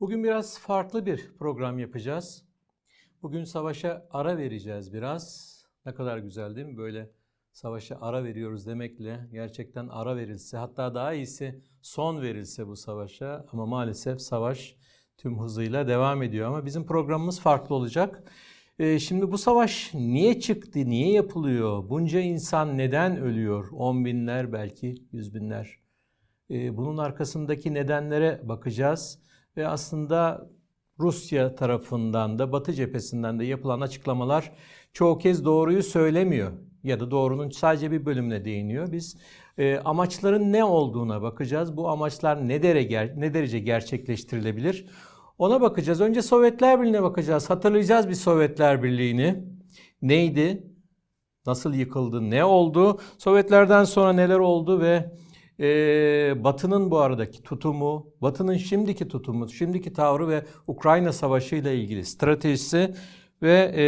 Bugün 0.00 0.24
biraz 0.24 0.58
farklı 0.58 1.06
bir 1.06 1.30
program 1.38 1.78
yapacağız. 1.78 2.44
Bugün 3.22 3.44
savaşa 3.44 4.06
ara 4.10 4.38
vereceğiz 4.38 4.92
biraz. 4.92 5.54
Ne 5.86 5.94
kadar 5.94 6.18
güzel 6.18 6.56
değil 6.56 6.66
mi? 6.66 6.76
Böyle 6.76 7.10
savaşa 7.52 7.98
ara 8.00 8.24
veriyoruz 8.24 8.66
demekle 8.66 9.28
gerçekten 9.32 9.88
ara 9.88 10.16
verilse 10.16 10.56
hatta 10.56 10.94
daha 10.94 11.12
iyisi 11.12 11.62
son 11.82 12.22
verilse 12.22 12.66
bu 12.66 12.76
savaşa 12.76 13.46
ama 13.52 13.66
maalesef 13.66 14.20
savaş 14.20 14.76
tüm 15.16 15.40
hızıyla 15.40 15.88
devam 15.88 16.22
ediyor 16.22 16.48
ama 16.48 16.64
bizim 16.64 16.86
programımız 16.86 17.40
farklı 17.40 17.74
olacak. 17.74 18.32
Ee, 18.78 18.98
şimdi 18.98 19.32
bu 19.32 19.38
savaş 19.38 19.94
niye 19.94 20.40
çıktı, 20.40 20.78
niye 20.78 21.12
yapılıyor, 21.12 21.88
bunca 21.88 22.20
insan 22.20 22.78
neden 22.78 23.16
ölüyor, 23.16 23.68
on 23.72 24.04
binler 24.04 24.52
belki 24.52 24.94
yüz 25.12 25.34
binler. 25.34 25.78
Ee, 26.50 26.76
bunun 26.76 26.96
arkasındaki 26.96 27.74
nedenlere 27.74 28.40
bakacağız 28.44 29.27
ve 29.58 29.68
aslında 29.68 30.48
Rusya 30.98 31.54
tarafından 31.54 32.38
da 32.38 32.52
Batı 32.52 32.72
cephesinden 32.72 33.38
de 33.38 33.44
yapılan 33.44 33.80
açıklamalar 33.80 34.52
çoğu 34.92 35.18
kez 35.18 35.44
doğruyu 35.44 35.82
söylemiyor 35.82 36.52
ya 36.84 37.00
da 37.00 37.10
doğrunun 37.10 37.50
sadece 37.50 37.90
bir 37.90 38.06
bölümüne 38.06 38.44
değiniyor. 38.44 38.92
Biz 38.92 39.16
e, 39.58 39.78
amaçların 39.78 40.52
ne 40.52 40.64
olduğuna 40.64 41.22
bakacağız. 41.22 41.76
Bu 41.76 41.88
amaçlar 41.88 42.48
ne 42.48 42.62
derece, 42.62 43.14
ne 43.16 43.34
derece 43.34 43.58
gerçekleştirilebilir? 43.58 44.86
Ona 45.38 45.60
bakacağız. 45.60 46.00
Önce 46.00 46.22
Sovyetler 46.22 46.80
Birliği'ne 46.80 47.02
bakacağız. 47.02 47.50
Hatırlayacağız 47.50 48.08
bir 48.08 48.14
Sovyetler 48.14 48.82
Birliği'ni. 48.82 49.44
Neydi? 50.02 50.66
Nasıl 51.46 51.74
yıkıldı? 51.74 52.30
Ne 52.30 52.44
oldu? 52.44 53.00
Sovyetlerden 53.18 53.84
sonra 53.84 54.12
neler 54.12 54.38
oldu 54.38 54.80
ve 54.80 55.12
e, 55.60 55.64
Batı'nın 56.44 56.90
bu 56.90 56.98
aradaki 56.98 57.42
tutumu, 57.42 58.06
Batı'nın 58.22 58.56
şimdiki 58.56 59.08
tutumu, 59.08 59.48
şimdiki 59.48 59.92
tavrı 59.92 60.28
ve 60.28 60.44
Ukrayna 60.66 61.12
Savaşı 61.12 61.56
ile 61.56 61.76
ilgili 61.76 62.04
stratejisi 62.04 62.94
ve 63.42 63.72
e, 63.74 63.82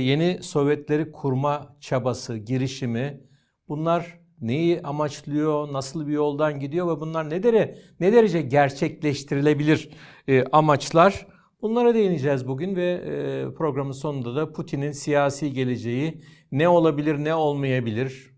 yeni 0.00 0.42
Sovyetleri 0.42 1.12
kurma 1.12 1.76
çabası, 1.80 2.36
girişimi 2.36 3.20
bunlar 3.68 4.20
neyi 4.40 4.82
amaçlıyor, 4.82 5.72
nasıl 5.72 6.06
bir 6.06 6.12
yoldan 6.12 6.60
gidiyor 6.60 6.96
ve 6.96 7.00
bunlar 7.00 7.30
ne, 7.30 7.42
dere, 7.42 7.78
ne 8.00 8.12
derece 8.12 8.42
gerçekleştirilebilir 8.42 9.90
e, 10.28 10.44
amaçlar? 10.44 11.26
Bunlara 11.62 11.94
değineceğiz 11.94 12.48
bugün 12.48 12.76
ve 12.76 12.90
e, 12.92 13.54
programın 13.54 13.92
sonunda 13.92 14.36
da 14.36 14.52
Putin'in 14.52 14.92
siyasi 14.92 15.52
geleceği 15.52 16.22
ne 16.52 16.68
olabilir, 16.68 17.24
ne 17.24 17.34
olmayabilir? 17.34 18.31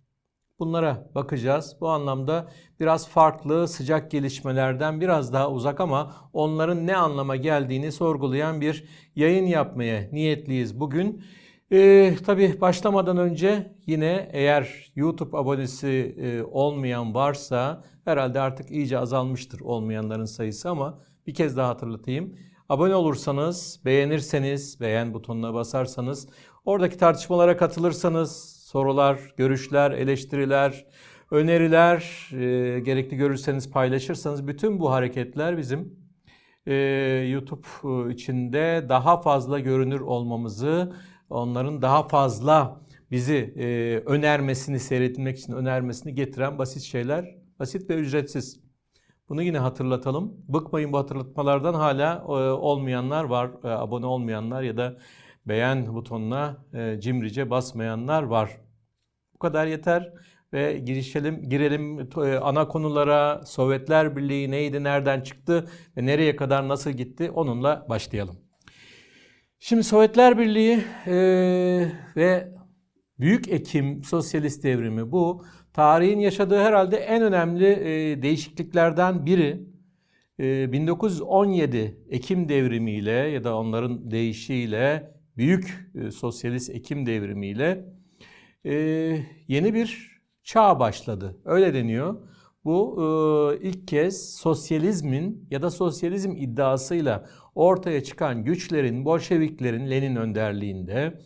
Bunlara 0.58 1.10
bakacağız. 1.14 1.76
Bu 1.80 1.88
anlamda 1.88 2.48
biraz 2.80 3.08
farklı, 3.08 3.68
sıcak 3.68 4.10
gelişmelerden 4.10 5.00
biraz 5.00 5.32
daha 5.32 5.50
uzak 5.50 5.80
ama 5.80 6.14
onların 6.32 6.86
ne 6.86 6.96
anlama 6.96 7.36
geldiğini 7.36 7.92
sorgulayan 7.92 8.60
bir 8.60 8.84
yayın 9.16 9.46
yapmaya 9.46 10.08
niyetliyiz 10.12 10.80
bugün. 10.80 11.24
Ee, 11.72 12.14
tabii 12.26 12.60
başlamadan 12.60 13.16
önce 13.16 13.76
yine 13.86 14.30
eğer 14.32 14.92
YouTube 14.96 15.36
abonesi 15.36 16.16
e, 16.18 16.42
olmayan 16.42 17.14
varsa 17.14 17.84
herhalde 18.04 18.40
artık 18.40 18.70
iyice 18.70 18.98
azalmıştır 18.98 19.60
olmayanların 19.60 20.24
sayısı 20.24 20.70
ama 20.70 20.98
bir 21.26 21.34
kez 21.34 21.56
daha 21.56 21.68
hatırlatayım. 21.68 22.38
Abone 22.68 22.94
olursanız, 22.94 23.80
beğenirseniz, 23.84 24.80
beğen 24.80 25.14
butonuna 25.14 25.54
basarsanız, 25.54 26.28
oradaki 26.64 26.98
tartışmalara 26.98 27.56
katılırsanız, 27.56 28.63
sorular, 28.74 29.20
görüşler, 29.36 29.90
eleştiriler, 29.90 30.86
öneriler, 31.30 32.28
e, 32.32 32.80
gerekli 32.80 33.16
görürseniz 33.16 33.70
paylaşırsanız 33.70 34.46
bütün 34.46 34.80
bu 34.80 34.90
hareketler 34.90 35.58
bizim 35.58 35.96
e, 36.66 36.74
YouTube 37.30 38.12
içinde 38.12 38.86
daha 38.88 39.20
fazla 39.20 39.58
görünür 39.58 40.00
olmamızı, 40.00 40.92
onların 41.30 41.82
daha 41.82 42.08
fazla 42.08 42.80
bizi 43.10 43.54
e, 43.58 43.66
önermesini, 44.06 44.80
seyretmek 44.80 45.38
için 45.38 45.52
önermesini 45.52 46.14
getiren 46.14 46.58
basit 46.58 46.82
şeyler, 46.82 47.36
basit 47.58 47.90
ve 47.90 47.94
ücretsiz. 47.94 48.60
Bunu 49.28 49.42
yine 49.42 49.58
hatırlatalım. 49.58 50.32
Bıkmayın 50.48 50.92
bu 50.92 50.98
hatırlatmalardan 50.98 51.74
hala 51.74 52.24
e, 52.28 52.32
olmayanlar 52.50 53.24
var, 53.24 53.50
e, 53.64 53.68
abone 53.68 54.06
olmayanlar 54.06 54.62
ya 54.62 54.76
da 54.76 54.96
beğen 55.46 55.94
butonuna 55.94 56.56
e, 56.72 57.00
cimrice 57.00 57.50
basmayanlar 57.50 58.22
var. 58.22 58.63
Bu 59.34 59.38
kadar 59.38 59.66
yeter 59.66 60.12
ve 60.52 60.78
girişelim, 60.78 61.48
girelim 61.48 61.98
e, 62.00 62.36
ana 62.36 62.68
konulara. 62.68 63.42
Sovyetler 63.46 64.16
Birliği 64.16 64.50
neydi, 64.50 64.84
nereden 64.84 65.20
çıktı 65.20 65.68
ve 65.96 66.06
nereye 66.06 66.36
kadar 66.36 66.68
nasıl 66.68 66.90
gitti 66.90 67.30
onunla 67.30 67.86
başlayalım. 67.88 68.36
Şimdi 69.60 69.84
Sovyetler 69.84 70.38
Birliği 70.38 70.84
e, 71.06 71.16
ve 72.16 72.54
Büyük 73.20 73.48
Ekim 73.48 74.04
Sosyalist 74.04 74.64
Devrimi 74.64 75.12
bu 75.12 75.44
tarihin 75.72 76.18
yaşadığı 76.18 76.58
herhalde 76.58 76.96
en 76.96 77.22
önemli 77.22 77.66
e, 77.66 78.22
değişikliklerden 78.22 79.26
biri. 79.26 79.62
E, 80.38 80.72
1917 80.72 81.98
Ekim 82.10 82.48
devrimiyle 82.48 83.10
ya 83.10 83.44
da 83.44 83.56
onların 83.56 84.10
değişiyle 84.10 85.14
Büyük 85.36 85.90
e, 85.94 86.10
Sosyalist 86.10 86.70
Ekim 86.70 87.06
devrimiyle 87.06 87.84
e, 88.64 88.72
yeni 89.48 89.74
bir 89.74 90.20
çağ 90.42 90.80
başladı. 90.80 91.36
Öyle 91.44 91.74
deniyor. 91.74 92.16
Bu 92.64 92.96
e, 92.98 93.68
ilk 93.68 93.88
kez 93.88 94.34
sosyalizmin 94.34 95.48
ya 95.50 95.62
da 95.62 95.70
sosyalizm 95.70 96.30
iddiasıyla 96.36 97.24
ortaya 97.54 98.04
çıkan 98.04 98.44
güçlerin, 98.44 99.04
Bolşeviklerin 99.04 99.90
Lenin 99.90 100.16
önderliğinde 100.16 101.20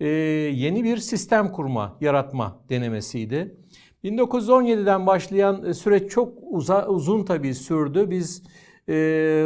e, 0.00 0.06
yeni 0.54 0.84
bir 0.84 0.96
sistem 0.96 1.52
kurma, 1.52 1.98
yaratma 2.00 2.64
denemesiydi. 2.68 3.56
1917'den 4.04 5.06
başlayan 5.06 5.72
süreç 5.72 6.10
çok 6.10 6.38
uza, 6.50 6.88
uzun 6.88 7.24
tabii 7.24 7.54
sürdü. 7.54 8.10
Biz 8.10 8.42
e, 8.88 8.94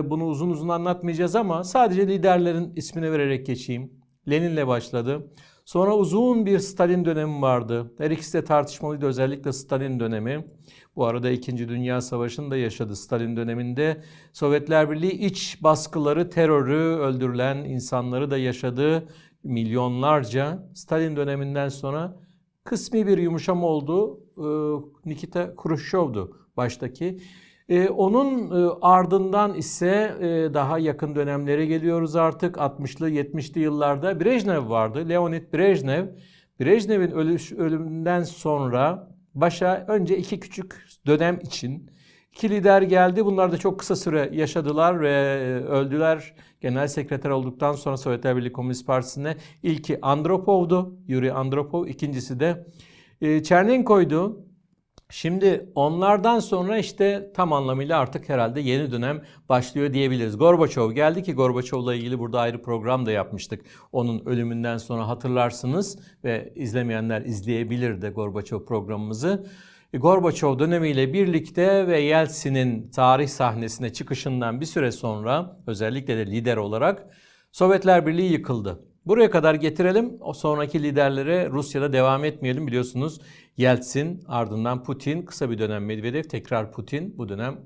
bunu 0.05 0.27
uzun 0.27 0.51
uzun 0.51 0.69
anlatmayacağız 0.69 1.37
ama 1.37 1.65
sadece 1.65 2.09
liderlerin 2.09 2.73
ismini 2.77 3.13
vererek 3.13 3.47
geçeyim. 3.47 3.93
Lenin'le 4.31 4.67
başladı. 4.67 5.31
Sonra 5.69 5.97
uzun 5.97 6.47
bir 6.47 6.59
Stalin 6.59 7.05
dönemi 7.05 7.43
vardı. 7.43 7.93
Her 7.99 8.11
ikisi 8.11 8.39
de 8.39 8.45
tartışmalıydı 8.45 9.07
özellikle 9.07 9.53
Stalin 9.53 10.01
dönemi. 10.01 10.45
Bu 10.97 11.07
arada 11.07 11.31
2. 11.31 11.69
Dünya 11.69 12.01
Savaşı'nı 12.01 12.51
da 12.51 12.57
yaşadı 12.57 12.97
Stalin 12.97 13.37
döneminde. 13.37 14.03
Sovyetler 14.33 14.91
Birliği 14.91 15.13
iç 15.13 15.63
baskıları, 15.63 16.31
terörü, 16.31 16.79
öldürülen 16.79 17.57
insanları 17.57 18.31
da 18.31 18.39
yaşadı. 18.39 19.09
Milyonlarca 19.45 20.69
Stalin 20.75 21.17
döneminden 21.17 21.69
sonra 21.69 22.17
kısmi 22.65 23.07
bir 23.07 23.19
yumuşama 23.19 23.67
oldu. 23.67 24.21
Ee, 24.39 25.11
Nikita 25.11 25.57
Khrushchev'du 25.57 26.47
baştaki. 26.57 27.21
Ee, 27.69 27.89
onun 27.89 28.51
e, 28.51 28.71
ardından 28.83 29.55
ise 29.55 30.17
e, 30.21 30.55
daha 30.55 30.79
yakın 30.79 31.15
dönemlere 31.15 31.67
geliyoruz 31.67 32.17
artık. 32.17 32.57
60'lı 32.57 33.11
70'li 33.11 33.61
yıllarda 33.61 34.21
Brejnev 34.21 34.71
vardı. 34.71 35.09
Leonid 35.09 35.53
Brejnev. 35.55 36.07
Brejnev'in 36.61 37.11
ölümünden 37.59 38.23
sonra 38.23 39.09
başa 39.35 39.85
önce 39.89 40.19
iki 40.19 40.41
küçük 40.41 40.87
dönem 41.07 41.39
için 41.43 41.91
iki 42.33 42.51
lider 42.51 42.83
geldi. 42.83 43.25
Bunlar 43.25 43.53
da 43.53 43.59
çok 43.59 43.79
kısa 43.79 43.97
süre 43.97 44.31
yaşadılar 44.33 45.01
ve 45.01 45.11
e, 45.11 45.67
öldüler. 45.69 46.35
Genel 46.61 46.89
sekreter 46.89 47.31
olduktan 47.31 47.73
sonra 47.73 47.97
Sovyetler 47.97 48.37
Birliği 48.37 48.53
Komünist 48.53 48.87
Partisi'ne 48.87 49.37
ilki 49.63 49.99
Andropov'du. 50.03 50.99
Yuri 51.07 51.33
Andropov. 51.33 51.87
ikincisi 51.87 52.41
de 52.41 52.67
Çernenko'ydu. 53.43 54.48
Şimdi 55.11 55.71
onlardan 55.75 56.41
sonra 56.41 56.79
işte 56.79 57.33
tam 57.35 57.53
anlamıyla 57.53 57.99
artık 57.99 58.29
herhalde 58.29 58.61
yeni 58.61 58.91
dönem 58.91 59.23
başlıyor 59.49 59.93
diyebiliriz. 59.93 60.39
Gorbaçov 60.39 60.93
geldi 60.93 61.23
ki 61.23 61.33
Gorbaçov'la 61.33 61.95
ilgili 61.95 62.19
burada 62.19 62.41
ayrı 62.41 62.63
program 62.63 63.07
da 63.07 63.11
yapmıştık. 63.11 63.65
Onun 63.93 64.27
ölümünden 64.27 64.77
sonra 64.77 65.09
hatırlarsınız 65.09 65.99
ve 66.25 66.53
izlemeyenler 66.57 67.23
izleyebilir 67.23 68.03
de 68.03 68.11
Gorbaçov 68.11 68.65
programımızı. 68.65 69.47
E, 69.93 69.99
Gorbaçov 69.99 70.59
dönemiyle 70.59 71.13
birlikte 71.13 71.87
ve 71.87 72.01
Yeltsin'in 72.01 72.91
tarih 72.91 73.29
sahnesine 73.29 73.93
çıkışından 73.93 74.61
bir 74.61 74.67
süre 74.67 74.93
sonra 74.93 75.57
özellikle 75.67 76.17
de 76.17 76.27
lider 76.27 76.57
olarak 76.57 77.07
Sovyetler 77.53 78.07
Birliği 78.07 78.33
yıkıldı. 78.33 78.85
Buraya 79.07 79.31
kadar 79.31 79.55
getirelim. 79.55 80.17
O 80.21 80.33
sonraki 80.33 80.83
liderlere 80.83 81.51
Rusya'da 81.51 81.93
devam 81.93 82.25
etmeyelim 82.25 82.67
biliyorsunuz. 82.67 83.21
Yeltsin, 83.59 84.25
ardından 84.29 84.83
Putin, 84.83 85.23
kısa 85.23 85.51
bir 85.51 85.59
dönem 85.59 85.85
Medvedev, 85.85 86.23
tekrar 86.23 86.73
Putin. 86.73 87.19
Bu 87.19 87.29
dönem 87.29 87.59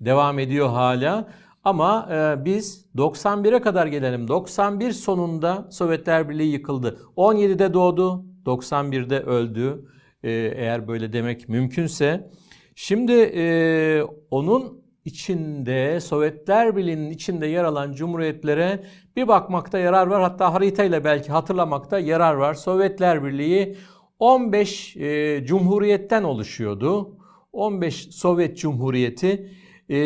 devam 0.00 0.38
ediyor 0.38 0.68
hala. 0.68 1.28
Ama 1.64 2.08
e, 2.12 2.44
biz 2.44 2.86
91'e 2.96 3.60
kadar 3.60 3.86
gelelim. 3.86 4.28
91 4.28 4.92
sonunda 4.92 5.68
Sovyetler 5.70 6.28
Birliği 6.28 6.52
yıkıldı. 6.52 6.98
17'de 7.16 7.74
doğdu, 7.74 8.24
91'de 8.46 9.20
öldü. 9.20 9.84
E, 10.22 10.30
eğer 10.32 10.88
böyle 10.88 11.12
demek 11.12 11.48
mümkünse. 11.48 12.30
Şimdi 12.74 13.12
e, 13.12 14.02
onun 14.30 14.82
içinde, 15.04 16.00
Sovyetler 16.00 16.76
Birliği'nin 16.76 17.10
içinde 17.10 17.46
yer 17.46 17.64
alan 17.64 17.92
cumhuriyetlere 17.92 18.84
bir 19.16 19.28
bakmakta 19.28 19.78
yarar 19.78 20.06
var. 20.06 20.22
Hatta 20.22 20.54
haritayla 20.54 21.04
belki 21.04 21.32
hatırlamakta 21.32 21.98
yarar 21.98 22.34
var. 22.34 22.54
Sovyetler 22.54 23.24
Birliği 23.24 23.76
15 24.18 24.96
e, 24.96 25.44
cumhuriyetten 25.44 26.22
oluşuyordu. 26.22 27.16
15 27.52 27.94
Sovyet 27.94 28.58
Cumhuriyeti. 28.58 29.52
E, 29.90 29.98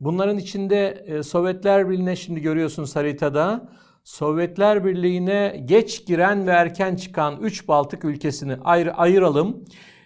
bunların 0.00 0.38
içinde 0.38 1.04
e, 1.06 1.22
Sovyetler 1.22 1.90
Birliği'ne 1.90 2.16
şimdi 2.16 2.40
görüyorsunuz 2.40 2.96
haritada. 2.96 3.68
Sovyetler 4.04 4.84
Birliği'ne 4.84 5.62
geç 5.64 6.06
giren 6.06 6.46
ve 6.46 6.50
erken 6.50 6.96
çıkan 6.96 7.40
3 7.40 7.68
Baltık 7.68 8.04
ülkesini 8.04 8.56
ayır, 8.64 8.90
ayıralım. 8.96 9.64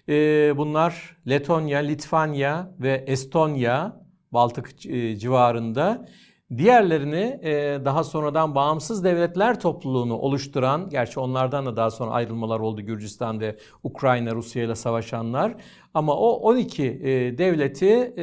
Ee, 0.09 0.53
bunlar 0.57 1.17
Letonya, 1.29 1.79
Litvanya 1.79 2.75
ve 2.81 3.05
Estonya 3.07 4.01
Baltık 4.33 4.87
e, 4.87 5.17
civarında. 5.17 6.09
Diğerlerini 6.57 7.41
e, 7.43 7.81
daha 7.85 8.05
sonradan 8.05 8.55
bağımsız 8.55 9.05
devletler 9.05 9.61
topluluğunu 9.61 10.19
oluşturan, 10.19 10.89
gerçi 10.89 11.21
onlardan 11.21 11.67
da 11.67 11.77
daha 11.77 11.91
sonra 11.91 12.11
ayrılmalar 12.11 12.61
oldu 12.61 12.81
Gürcistan 12.81 13.43
Ukrayna, 13.83 14.35
Rusya 14.35 14.65
ile 14.65 14.75
savaşanlar. 14.75 15.55
Ama 15.95 16.17
o 16.17 16.29
12 16.31 16.85
e, 16.85 17.39
devleti 17.39 18.15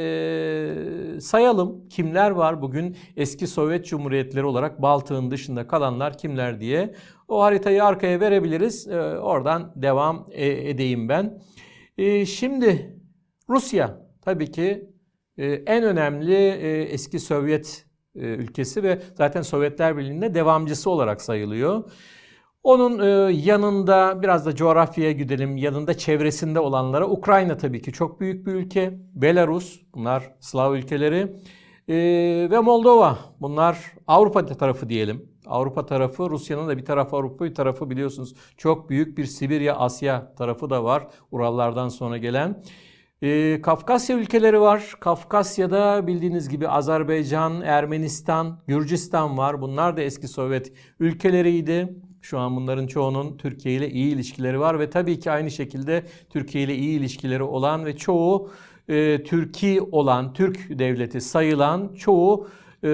sayalım. 1.21 1.89
Kimler 1.89 2.31
var 2.31 2.61
bugün 2.61 2.97
eski 3.15 3.47
Sovyet 3.47 3.85
Cumhuriyetleri 3.85 4.45
olarak 4.45 4.81
Baltık'ın 4.81 5.31
dışında 5.31 5.67
kalanlar 5.67 6.17
kimler 6.17 6.59
diye. 6.59 6.95
O 7.27 7.41
haritayı 7.41 7.83
arkaya 7.83 8.19
verebiliriz. 8.19 8.87
Oradan 9.21 9.71
devam 9.75 10.27
edeyim 10.31 11.09
ben. 11.09 11.41
E, 11.97 12.25
şimdi 12.25 12.99
Rusya 13.49 14.01
tabii 14.21 14.51
ki 14.51 14.89
e, 15.37 15.45
en 15.45 15.83
önemli 15.83 16.35
e, 16.35 16.81
eski 16.81 17.19
Sovyet 17.19 17.84
e, 17.84 17.84
ülkesi 18.15 18.83
ve 18.83 19.01
zaten 19.15 19.41
Sovyetler 19.41 19.97
Birliği'nde 19.97 20.33
devamcısı 20.33 20.89
olarak 20.89 21.21
sayılıyor. 21.21 21.83
Onun 22.63 22.99
e, 22.99 23.33
yanında 23.33 24.21
biraz 24.21 24.45
da 24.45 24.55
coğrafyaya 24.55 25.11
gidelim. 25.11 25.57
Yanında 25.57 25.97
çevresinde 25.97 26.59
olanlara 26.59 27.09
Ukrayna 27.09 27.57
tabii 27.57 27.81
ki 27.81 27.91
çok 27.91 28.19
büyük 28.19 28.47
bir 28.47 28.53
ülke. 28.53 28.93
Belarus 29.13 29.79
bunlar 29.93 30.35
Slav 30.39 30.73
ülkeleri. 30.73 31.35
E, 31.87 31.95
ve 32.51 32.59
Moldova 32.59 33.17
bunlar 33.41 33.93
Avrupa 34.07 34.45
tarafı 34.45 34.89
diyelim. 34.89 35.29
Avrupa 35.45 35.85
tarafı, 35.85 36.29
Rusya'nın 36.29 36.67
da 36.67 36.77
bir 36.77 36.85
tarafı 36.85 37.15
Avrupa, 37.15 37.45
bir 37.45 37.55
tarafı 37.55 37.89
biliyorsunuz 37.89 38.35
çok 38.57 38.89
büyük 38.89 39.17
bir 39.17 39.25
Sibirya, 39.25 39.75
Asya 39.75 40.35
tarafı 40.35 40.69
da 40.69 40.83
var. 40.83 41.07
Urallardan 41.31 41.89
sonra 41.89 42.17
gelen. 42.17 42.63
Ee, 43.21 43.59
Kafkasya 43.63 44.17
ülkeleri 44.17 44.61
var. 44.61 44.93
Kafkasya'da 44.99 46.07
bildiğiniz 46.07 46.49
gibi 46.49 46.67
Azerbaycan, 46.67 47.61
Ermenistan, 47.61 48.59
Gürcistan 48.67 49.37
var. 49.37 49.61
Bunlar 49.61 49.97
da 49.97 50.01
eski 50.01 50.27
Sovyet 50.27 50.73
ülkeleriydi. 50.99 51.95
Şu 52.21 52.39
an 52.39 52.55
bunların 52.55 52.87
çoğunun 52.87 53.37
Türkiye 53.37 53.75
ile 53.75 53.89
iyi 53.89 54.13
ilişkileri 54.13 54.59
var 54.59 54.79
ve 54.79 54.89
tabii 54.89 55.19
ki 55.19 55.31
aynı 55.31 55.51
şekilde 55.51 56.03
Türkiye 56.29 56.63
ile 56.63 56.75
iyi 56.75 56.99
ilişkileri 56.99 57.43
olan 57.43 57.85
ve 57.85 57.97
çoğu 57.97 58.49
e, 58.87 59.23
Türkiye 59.23 59.81
olan, 59.81 60.33
Türk 60.33 60.79
devleti 60.79 61.21
sayılan 61.21 61.93
çoğu 61.93 62.47
ee, 62.85 62.87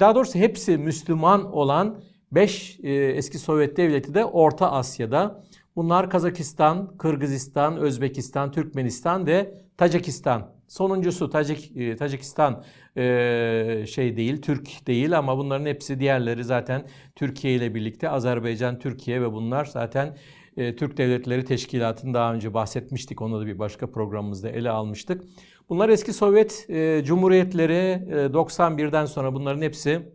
daha 0.00 0.14
doğrusu 0.14 0.38
hepsi 0.38 0.78
Müslüman 0.78 1.52
olan 1.52 2.00
5 2.32 2.80
e, 2.82 2.92
eski 2.92 3.38
Sovyet 3.38 3.76
devleti 3.76 4.14
de 4.14 4.24
Orta 4.24 4.72
Asya'da. 4.72 5.44
Bunlar 5.76 6.10
Kazakistan, 6.10 6.96
Kırgızistan, 6.96 7.76
Özbekistan, 7.76 8.52
Türkmenistan 8.52 9.26
ve 9.26 9.54
Tacikistan. 9.76 10.52
Sonuncusu 10.68 11.30
Tacik, 11.30 11.76
e, 11.76 11.96
Tacikistan 11.96 12.64
e, 12.96 13.84
şey 13.88 14.16
değil, 14.16 14.42
Türk 14.42 14.86
değil 14.86 15.18
ama 15.18 15.38
bunların 15.38 15.66
hepsi 15.66 16.00
diğerleri 16.00 16.44
zaten 16.44 16.86
Türkiye 17.16 17.54
ile 17.54 17.74
birlikte 17.74 18.08
Azerbaycan, 18.08 18.78
Türkiye 18.78 19.22
ve 19.22 19.32
bunlar 19.32 19.64
zaten 19.64 20.16
Türk 20.56 20.96
Devletleri 20.96 21.44
Teşkilatı'nın 21.44 22.14
daha 22.14 22.34
önce 22.34 22.54
bahsetmiştik. 22.54 23.22
Onu 23.22 23.40
da 23.40 23.46
bir 23.46 23.58
başka 23.58 23.90
programımızda 23.90 24.48
ele 24.50 24.70
almıştık. 24.70 25.22
Bunlar 25.68 25.88
eski 25.88 26.12
Sovyet 26.12 26.66
e, 26.68 27.02
Cumhuriyetleri 27.04 28.04
e, 28.10 28.14
91'den 28.14 29.06
sonra 29.06 29.34
bunların 29.34 29.62
hepsi 29.62 30.12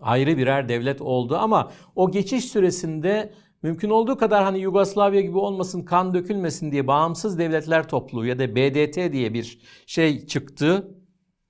ayrı 0.00 0.36
birer 0.36 0.68
devlet 0.68 1.00
oldu 1.00 1.36
ama 1.36 1.72
o 1.96 2.10
geçiş 2.10 2.44
süresinde 2.44 3.32
mümkün 3.62 3.90
olduğu 3.90 4.16
kadar 4.16 4.44
hani 4.44 4.58
Yugoslavya 4.58 5.20
gibi 5.20 5.38
olmasın, 5.38 5.82
kan 5.82 6.14
dökülmesin 6.14 6.72
diye 6.72 6.86
bağımsız 6.86 7.38
devletler 7.38 7.88
topluluğu 7.88 8.26
ya 8.26 8.38
da 8.38 8.56
BDT 8.56 9.12
diye 9.12 9.34
bir 9.34 9.58
şey 9.86 10.26
çıktı. 10.26 10.94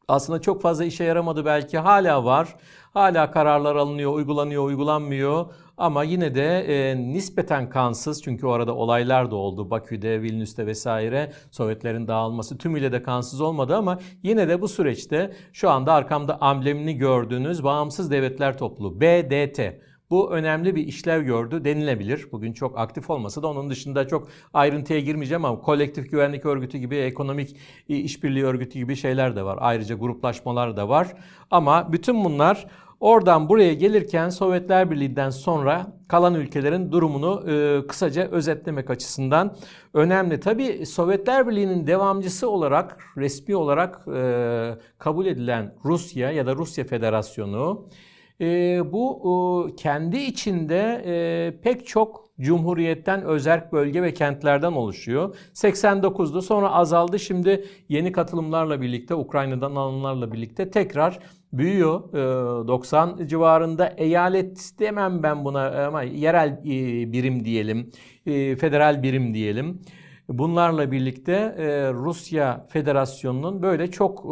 Aslında 0.08 0.40
çok 0.40 0.62
fazla 0.62 0.84
işe 0.84 1.04
yaramadı 1.04 1.44
belki 1.44 1.78
hala 1.78 2.24
var. 2.24 2.56
Hala 2.92 3.30
kararlar 3.30 3.76
alınıyor, 3.76 4.14
uygulanıyor, 4.14 4.64
uygulanmıyor. 4.64 5.46
Ama 5.76 6.04
yine 6.04 6.34
de 6.34 6.60
e, 6.60 6.96
nispeten 6.96 7.70
kansız 7.70 8.22
çünkü 8.22 8.46
o 8.46 8.50
arada 8.50 8.74
olaylar 8.74 9.30
da 9.30 9.36
oldu. 9.36 9.70
Bakü'de, 9.70 10.22
Vilnius'ta 10.22 10.66
vesaire 10.66 11.32
Sovyetlerin 11.50 12.08
dağılması 12.08 12.58
tümüyle 12.58 12.92
de 12.92 13.02
kansız 13.02 13.40
olmadı 13.40 13.76
ama 13.76 13.98
yine 14.22 14.48
de 14.48 14.60
bu 14.60 14.68
süreçte 14.68 15.32
şu 15.52 15.70
anda 15.70 15.92
arkamda 15.92 16.40
amblemini 16.40 16.96
gördüğünüz 16.96 17.64
Bağımsız 17.64 18.10
Devletler 18.10 18.58
Topluluğu 18.58 19.00
BDT. 19.00 19.60
Bu 20.10 20.32
önemli 20.32 20.76
bir 20.76 20.86
işlev 20.86 21.22
gördü 21.22 21.64
denilebilir. 21.64 22.26
Bugün 22.32 22.52
çok 22.52 22.78
aktif 22.78 23.10
olmasa 23.10 23.42
da 23.42 23.46
onun 23.46 23.70
dışında 23.70 24.08
çok 24.08 24.28
ayrıntıya 24.54 25.00
girmeyeceğim 25.00 25.44
ama 25.44 25.60
kolektif 25.60 26.10
güvenlik 26.10 26.46
örgütü 26.46 26.78
gibi, 26.78 26.96
ekonomik 26.96 27.56
işbirliği 27.88 28.44
örgütü 28.44 28.78
gibi 28.78 28.96
şeyler 28.96 29.36
de 29.36 29.44
var. 29.44 29.58
Ayrıca 29.60 29.94
gruplaşmalar 29.94 30.76
da 30.76 30.88
var. 30.88 31.08
Ama 31.50 31.92
bütün 31.92 32.24
bunlar 32.24 32.66
Oradan 33.00 33.48
buraya 33.48 33.74
gelirken 33.74 34.28
Sovyetler 34.28 34.90
Birliği'nden 34.90 35.30
sonra 35.30 35.86
kalan 36.08 36.34
ülkelerin 36.34 36.92
durumunu 36.92 37.50
e, 37.50 37.86
kısaca 37.86 38.28
özetlemek 38.30 38.90
açısından 38.90 39.56
önemli. 39.94 40.40
Tabi 40.40 40.86
Sovyetler 40.86 41.48
Birliği'nin 41.48 41.86
devamcısı 41.86 42.50
olarak 42.50 43.04
resmi 43.16 43.56
olarak 43.56 44.00
e, 44.14 44.74
kabul 44.98 45.26
edilen 45.26 45.74
Rusya 45.84 46.30
ya 46.30 46.46
da 46.46 46.56
Rusya 46.56 46.84
Federasyonu 46.84 47.88
e, 48.40 48.80
bu 48.92 49.18
e, 49.72 49.76
kendi 49.76 50.16
içinde 50.16 51.02
e, 51.06 51.60
pek 51.60 51.86
çok 51.86 52.28
Cumhuriyetten 52.40 53.22
özerk 53.22 53.72
bölge 53.72 54.02
ve 54.02 54.14
kentlerden 54.14 54.72
oluşuyor. 54.72 55.36
89'da 55.54 56.42
sonra 56.42 56.70
azaldı. 56.72 57.18
Şimdi 57.18 57.64
yeni 57.88 58.12
katılımlarla 58.12 58.80
birlikte 58.80 59.14
Ukrayna'dan 59.14 59.76
alınlarla 59.76 60.32
birlikte 60.32 60.70
tekrar 60.70 61.18
büyüyor. 61.52 62.12
90 62.68 63.18
ee, 63.20 63.28
civarında 63.28 63.94
eyalet 63.96 64.70
demem 64.78 65.22
ben 65.22 65.44
buna 65.44 65.86
ama 65.86 66.02
yerel 66.02 66.48
e, 66.48 67.12
birim 67.12 67.44
diyelim, 67.44 67.90
e, 68.26 68.56
federal 68.56 69.02
birim 69.02 69.34
diyelim. 69.34 69.80
Bunlarla 70.28 70.92
birlikte 70.92 71.32
e, 71.32 71.92
Rusya 71.92 72.66
Federasyonu'nun 72.68 73.62
böyle 73.62 73.90
çok 73.90 74.24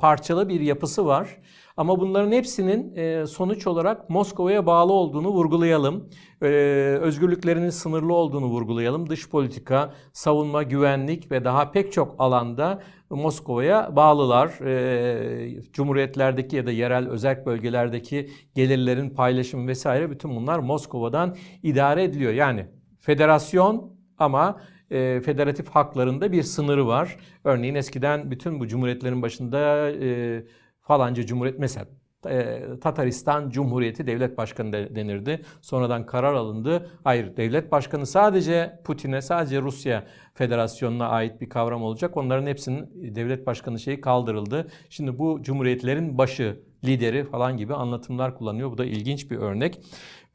parçalı 0.00 0.48
bir 0.48 0.60
yapısı 0.60 1.06
var. 1.06 1.36
Ama 1.76 2.00
bunların 2.00 2.32
hepsinin 2.32 2.94
sonuç 3.24 3.66
olarak 3.66 4.10
Moskova'ya 4.10 4.66
bağlı 4.66 4.92
olduğunu 4.92 5.28
vurgulayalım. 5.28 6.08
Özgürlüklerinin 6.40 7.70
sınırlı 7.70 8.14
olduğunu 8.14 8.46
vurgulayalım. 8.46 9.08
Dış 9.08 9.28
politika, 9.28 9.94
savunma, 10.12 10.62
güvenlik 10.62 11.30
ve 11.30 11.44
daha 11.44 11.70
pek 11.70 11.92
çok 11.92 12.14
alanda 12.18 12.82
Moskova'ya 13.10 13.96
bağlılar. 13.96 14.48
E, 14.66 15.62
cumhuriyetlerdeki 15.72 16.56
ya 16.56 16.66
da 16.66 16.70
yerel 16.70 17.08
özel 17.08 17.46
bölgelerdeki 17.46 18.30
gelirlerin 18.54 19.10
paylaşımı 19.10 19.68
vesaire 19.68 20.10
bütün 20.10 20.36
bunlar 20.36 20.58
Moskova'dan 20.58 21.36
idare 21.62 22.04
ediliyor. 22.04 22.32
Yani 22.32 22.66
federasyon 22.98 23.90
ama 24.18 24.60
e, 24.90 25.20
federatif 25.20 25.68
haklarında 25.68 26.32
bir 26.32 26.42
sınırı 26.42 26.86
var. 26.86 27.16
Örneğin 27.44 27.74
eskiden 27.74 28.30
bütün 28.30 28.60
bu 28.60 28.66
cumhuriyetlerin 28.66 29.22
başında 29.22 29.90
e, 29.90 30.42
falanca 30.80 31.26
cumhuriyet 31.26 31.58
mesela 31.58 31.86
e, 32.28 32.62
Tataristan 32.80 33.50
Cumhuriyeti 33.50 34.06
Devlet 34.06 34.38
Başkanı 34.38 34.72
denirdi. 34.72 35.42
Sonradan 35.60 36.06
karar 36.06 36.34
alındı. 36.34 36.90
Hayır, 37.04 37.36
devlet 37.36 37.72
başkanı 37.72 38.06
sadece 38.06 38.80
Putin'e, 38.84 39.22
sadece 39.22 39.62
Rusya 39.62 40.04
Federasyonu'na 40.34 41.08
ait 41.08 41.40
bir 41.40 41.48
kavram 41.48 41.82
olacak. 41.82 42.16
Onların 42.16 42.46
hepsinin 42.46 43.14
devlet 43.16 43.46
başkanı 43.46 43.78
şeyi 43.78 44.00
kaldırıldı. 44.00 44.66
Şimdi 44.90 45.18
bu 45.18 45.42
cumhuriyetlerin 45.42 46.18
başı, 46.18 46.60
lideri 46.84 47.24
falan 47.24 47.56
gibi 47.56 47.74
anlatımlar 47.74 48.38
kullanıyor. 48.38 48.70
Bu 48.70 48.78
da 48.78 48.84
ilginç 48.84 49.30
bir 49.30 49.36
örnek. 49.36 49.80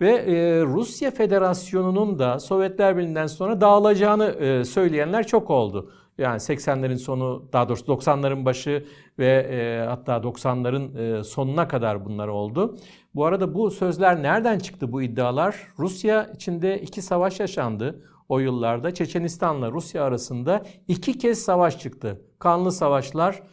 Ve 0.01 0.09
e, 0.09 0.61
Rusya 0.61 1.11
Federasyonu'nun 1.11 2.19
da 2.19 2.39
Sovyetler 2.39 2.97
Birliği'nden 2.97 3.27
sonra 3.27 3.61
dağılacağını 3.61 4.25
e, 4.25 4.65
söyleyenler 4.65 5.27
çok 5.27 5.49
oldu. 5.49 5.91
Yani 6.17 6.37
80'lerin 6.37 6.97
sonu 6.97 7.49
daha 7.53 7.69
doğrusu 7.69 7.85
90'ların 7.85 8.45
başı 8.45 8.85
ve 9.19 9.27
e, 9.27 9.85
hatta 9.87 10.15
90'ların 10.17 11.19
e, 11.19 11.23
sonuna 11.23 11.67
kadar 11.67 12.05
bunlar 12.05 12.27
oldu. 12.27 12.77
Bu 13.15 13.25
arada 13.25 13.53
bu 13.53 13.71
sözler 13.71 14.23
nereden 14.23 14.59
çıktı 14.59 14.91
bu 14.91 15.01
iddialar? 15.01 15.67
Rusya 15.79 16.31
içinde 16.35 16.81
iki 16.81 17.01
savaş 17.01 17.39
yaşandı 17.39 18.03
o 18.29 18.39
yıllarda. 18.39 18.93
Çeçenistan'la 18.93 19.71
Rusya 19.71 20.03
arasında 20.03 20.63
iki 20.87 21.17
kez 21.17 21.39
savaş 21.43 21.79
çıktı. 21.79 22.21
Kanlı 22.39 22.71
savaşlar 22.71 23.43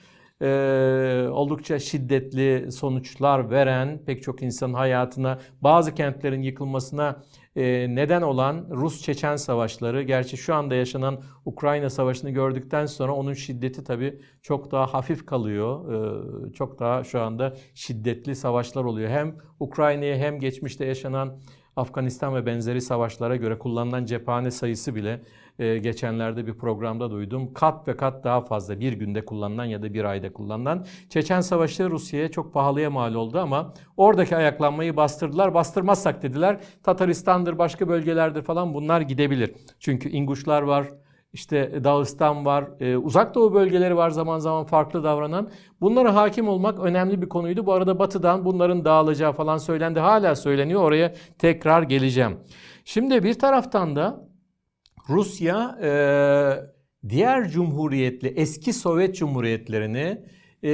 e, 0.43 1.29
oldukça 1.31 1.79
şiddetli 1.79 2.73
sonuçlar 2.73 3.51
veren, 3.51 4.01
pek 4.07 4.23
çok 4.23 4.43
insanın 4.43 4.75
hayatına, 4.75 5.39
bazı 5.61 5.95
kentlerin 5.95 6.43
yıkılmasına 6.43 7.23
e, 7.57 7.95
neden 7.95 8.23
olan 8.23 8.67
Rus-Çeçen 8.71 9.37
savaşları, 9.37 10.03
gerçi 10.03 10.37
şu 10.37 10.55
anda 10.55 10.75
yaşanan 10.75 11.23
Ukrayna 11.45 11.91
savaşını 11.91 12.31
gördükten 12.31 12.87
sonra 12.87 13.13
onun 13.15 13.35
şiddeti 13.35 13.85
tabii 13.85 14.21
çok 14.43 14.71
daha 14.71 14.95
hafif 14.95 15.27
kalıyor. 15.27 15.93
E, 15.93 16.53
çok 16.53 16.79
daha 16.79 17.05
şu 17.05 17.21
anda 17.21 17.57
şiddetli 17.75 18.37
savaşlar 18.37 18.85
oluyor. 18.85 19.11
Hem 19.11 19.37
Ukrayna'ya 19.61 20.17
hem 20.17 20.41
geçmişte 20.41 20.85
yaşanan 20.85 21.39
Afganistan 21.77 22.35
ve 22.35 22.47
benzeri 22.47 22.81
savaşlara 22.81 23.37
göre 23.37 23.59
kullanılan 23.59 24.05
cephane 24.05 24.51
sayısı 24.51 24.95
bile 24.95 25.23
e, 25.59 25.79
geçenlerde 25.79 26.47
bir 26.47 26.55
programda 26.55 27.11
duydum. 27.11 27.55
Kat 27.55 27.89
ve 27.89 27.97
kat 27.97 28.25
daha 28.25 28.41
fazla 28.41 28.81
bir 28.81 28.93
günde 28.93 29.25
kullanılan 29.25 29.65
ya 29.65 29.83
da 29.83 29.95
bir 29.95 30.05
ayda 30.05 30.33
kullanılan. 30.33 30.87
Çeçen 31.09 31.41
Savaşı 31.41 31.91
Rusya'ya 31.91 32.31
çok 32.31 32.55
pahalıya 32.55 32.91
mal 32.91 33.15
oldu 33.15 33.39
ama 33.39 33.75
oradaki 33.97 34.37
ayaklanmayı 34.37 34.97
bastırdılar. 34.97 35.55
Bastırmazsak 35.55 36.23
dediler 36.23 36.61
Tataristan'dır, 36.83 37.59
başka 37.59 37.89
bölgelerdir 37.89 38.43
falan 38.43 38.75
bunlar 38.75 39.01
gidebilir. 39.01 39.55
Çünkü 39.81 40.09
İnguşlar 40.09 40.63
var, 40.63 40.87
işte 41.33 41.85
Dağıstan 41.85 42.45
var, 42.45 42.65
e, 42.81 42.97
uzak 42.97 43.35
doğu 43.35 43.55
bölgeleri 43.55 43.97
var 43.97 44.11
zaman 44.11 44.39
zaman 44.39 44.65
farklı 44.65 45.05
davranan. 45.05 45.51
Bunlara 45.81 46.15
hakim 46.15 46.49
olmak 46.49 46.79
önemli 46.79 47.23
bir 47.23 47.29
konuydu. 47.29 47.67
Bu 47.67 47.73
arada 47.73 47.99
batıdan 47.99 48.45
bunların 48.45 48.85
dağılacağı 48.85 49.33
falan 49.33 49.59
söylendi. 49.59 50.01
Hala 50.01 50.35
söyleniyor. 50.35 50.83
Oraya 50.83 51.15
tekrar 51.39 51.83
geleceğim. 51.83 52.37
Şimdi 52.85 53.25
bir 53.25 53.35
taraftan 53.35 53.97
da 53.97 54.32
Rusya 55.09 55.79
e, 55.83 55.91
diğer 57.09 57.49
cumhuriyetli, 57.49 58.29
eski 58.29 58.73
Sovyet 58.73 59.17
cumhuriyetlerini 59.17 60.23
e, 60.65 60.71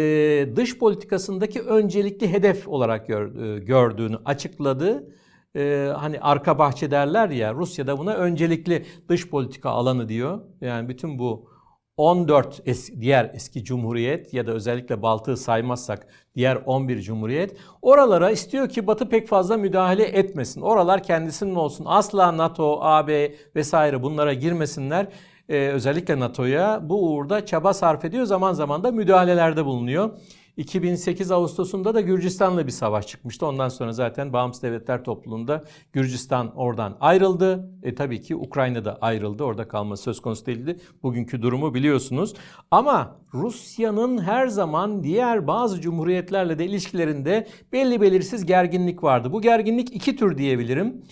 dış 0.57 0.79
politikasındaki 0.79 1.61
öncelikli 1.61 2.33
hedef 2.33 2.69
olarak 2.69 3.09
gör, 3.09 3.45
e, 3.45 3.59
gördüğünü 3.59 4.17
açıkladı. 4.25 5.15
E, 5.57 5.93
hani 5.97 6.21
arka 6.21 6.59
bahçe 6.59 6.91
derler 6.91 7.29
ya 7.31 7.55
Rusya'da 7.55 7.99
buna 7.99 8.15
öncelikli 8.15 8.87
dış 9.09 9.29
politika 9.29 9.71
alanı 9.71 10.09
diyor. 10.09 10.41
Yani 10.61 10.89
bütün 10.89 11.19
bu 11.19 11.51
14 11.99 12.63
es, 12.67 13.01
diğer 13.01 13.31
eski 13.35 13.65
cumhuriyet 13.65 14.35
ya 14.35 14.47
da 14.47 14.53
özellikle 14.53 15.03
Baltığı 15.03 15.37
saymazsak 15.37 16.07
diğer 16.35 16.59
11 16.67 17.01
cumhuriyet 17.01 17.57
oralara 17.83 18.31
istiyor 18.31 18.69
ki 18.69 18.87
Batı 18.87 19.09
pek 19.09 19.29
fazla 19.29 19.57
müdahale 19.57 20.05
etmesin. 20.05 20.61
Oralar 20.61 21.03
kendisinin 21.03 21.55
olsun. 21.55 21.85
Asla 21.89 22.37
NATO, 22.37 22.79
AB 22.81 23.35
vesaire 23.57 24.03
bunlara 24.03 24.33
girmesinler. 24.33 25.07
Ee, 25.49 25.69
özellikle 25.69 26.21
NATO'ya 26.21 26.81
bu 26.83 27.11
uğurda 27.11 27.47
çaba 27.47 27.75
sarf 27.75 28.05
ediyor. 28.05 28.25
Zaman 28.25 28.53
zaman 28.53 28.85
da 28.85 28.91
müdahalelerde 28.91 29.65
bulunuyor. 29.65 30.11
2008 30.59 31.31
Ağustos'unda 31.31 31.95
da 31.95 32.01
Gürcistan'la 32.01 32.67
bir 32.67 32.73
savaş 32.73 33.07
çıkmıştı. 33.07 33.47
Ondan 33.47 33.69
sonra 33.69 33.93
zaten 33.93 34.33
Bağımsız 34.33 34.63
Devletler 34.63 35.05
Topluluğu'nda 35.05 35.65
Gürcistan 35.93 36.57
oradan 36.57 36.97
ayrıldı. 37.01 37.71
E 37.83 37.95
tabii 37.95 38.23
ki 38.23 38.37
Ukrayna 38.37 38.85
da 38.85 38.99
ayrıldı. 39.01 39.45
Orada 39.45 39.69
kalma 39.69 39.97
söz 39.97 40.21
konusu 40.21 40.47
değildi. 40.47 40.81
Bugünkü 41.03 41.43
durumu 41.43 41.75
biliyorsunuz. 41.75 42.35
Ama 42.71 43.17
Rusya'nın 43.35 44.19
her 44.19 44.49
zaman 44.49 45.05
diğer 45.05 45.47
bazı 45.47 45.81
cumhuriyetlerle 45.81 46.59
de 46.59 46.67
ilişkilerinde 46.67 47.47
belli 47.73 48.01
belirsiz 48.01 48.47
gerginlik 48.47 49.03
vardı. 49.03 49.33
Bu 49.33 49.41
gerginlik 49.41 49.95
iki 49.95 50.17
tür 50.17 50.39
diyebilirim. 50.39 51.03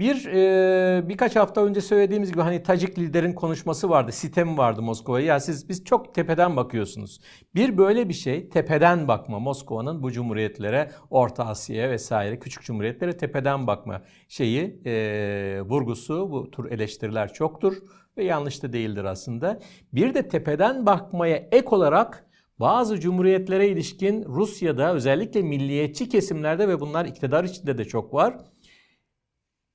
Bir 0.00 0.26
e, 0.26 1.08
birkaç 1.08 1.36
hafta 1.36 1.64
önce 1.64 1.80
söylediğimiz 1.80 2.32
gibi 2.32 2.42
hani 2.42 2.62
Tacik 2.62 2.98
liderin 2.98 3.32
konuşması 3.32 3.90
vardı, 3.90 4.12
sitem 4.12 4.58
vardı 4.58 4.82
Moskova'ya. 4.82 5.26
Ya 5.26 5.40
siz 5.40 5.68
biz 5.68 5.84
çok 5.84 6.14
tepeden 6.14 6.56
bakıyorsunuz. 6.56 7.20
Bir 7.54 7.78
böyle 7.78 8.08
bir 8.08 8.14
şey 8.14 8.48
tepeden 8.48 9.08
bakma 9.08 9.38
Moskova'nın 9.38 10.02
bu 10.02 10.12
cumhuriyetlere, 10.12 10.90
Orta 11.10 11.46
Asya'ya 11.46 11.90
vesaire 11.90 12.38
küçük 12.38 12.62
cumhuriyetlere 12.62 13.16
tepeden 13.16 13.66
bakma 13.66 14.02
şeyi 14.28 14.80
e, 14.86 15.60
vurgusu 15.64 16.30
bu 16.30 16.50
tür 16.50 16.70
eleştiriler 16.70 17.32
çoktur 17.32 17.76
ve 18.16 18.24
yanlış 18.24 18.62
da 18.62 18.72
değildir 18.72 19.04
aslında. 19.04 19.60
Bir 19.92 20.14
de 20.14 20.28
tepeden 20.28 20.86
bakmaya 20.86 21.36
ek 21.52 21.68
olarak 21.70 22.26
bazı 22.60 23.00
cumhuriyetlere 23.00 23.68
ilişkin 23.68 24.24
Rusya'da 24.24 24.94
özellikle 24.94 25.42
milliyetçi 25.42 26.08
kesimlerde 26.08 26.68
ve 26.68 26.80
bunlar 26.80 27.04
iktidar 27.04 27.44
içinde 27.44 27.78
de 27.78 27.84
çok 27.84 28.14
var 28.14 28.34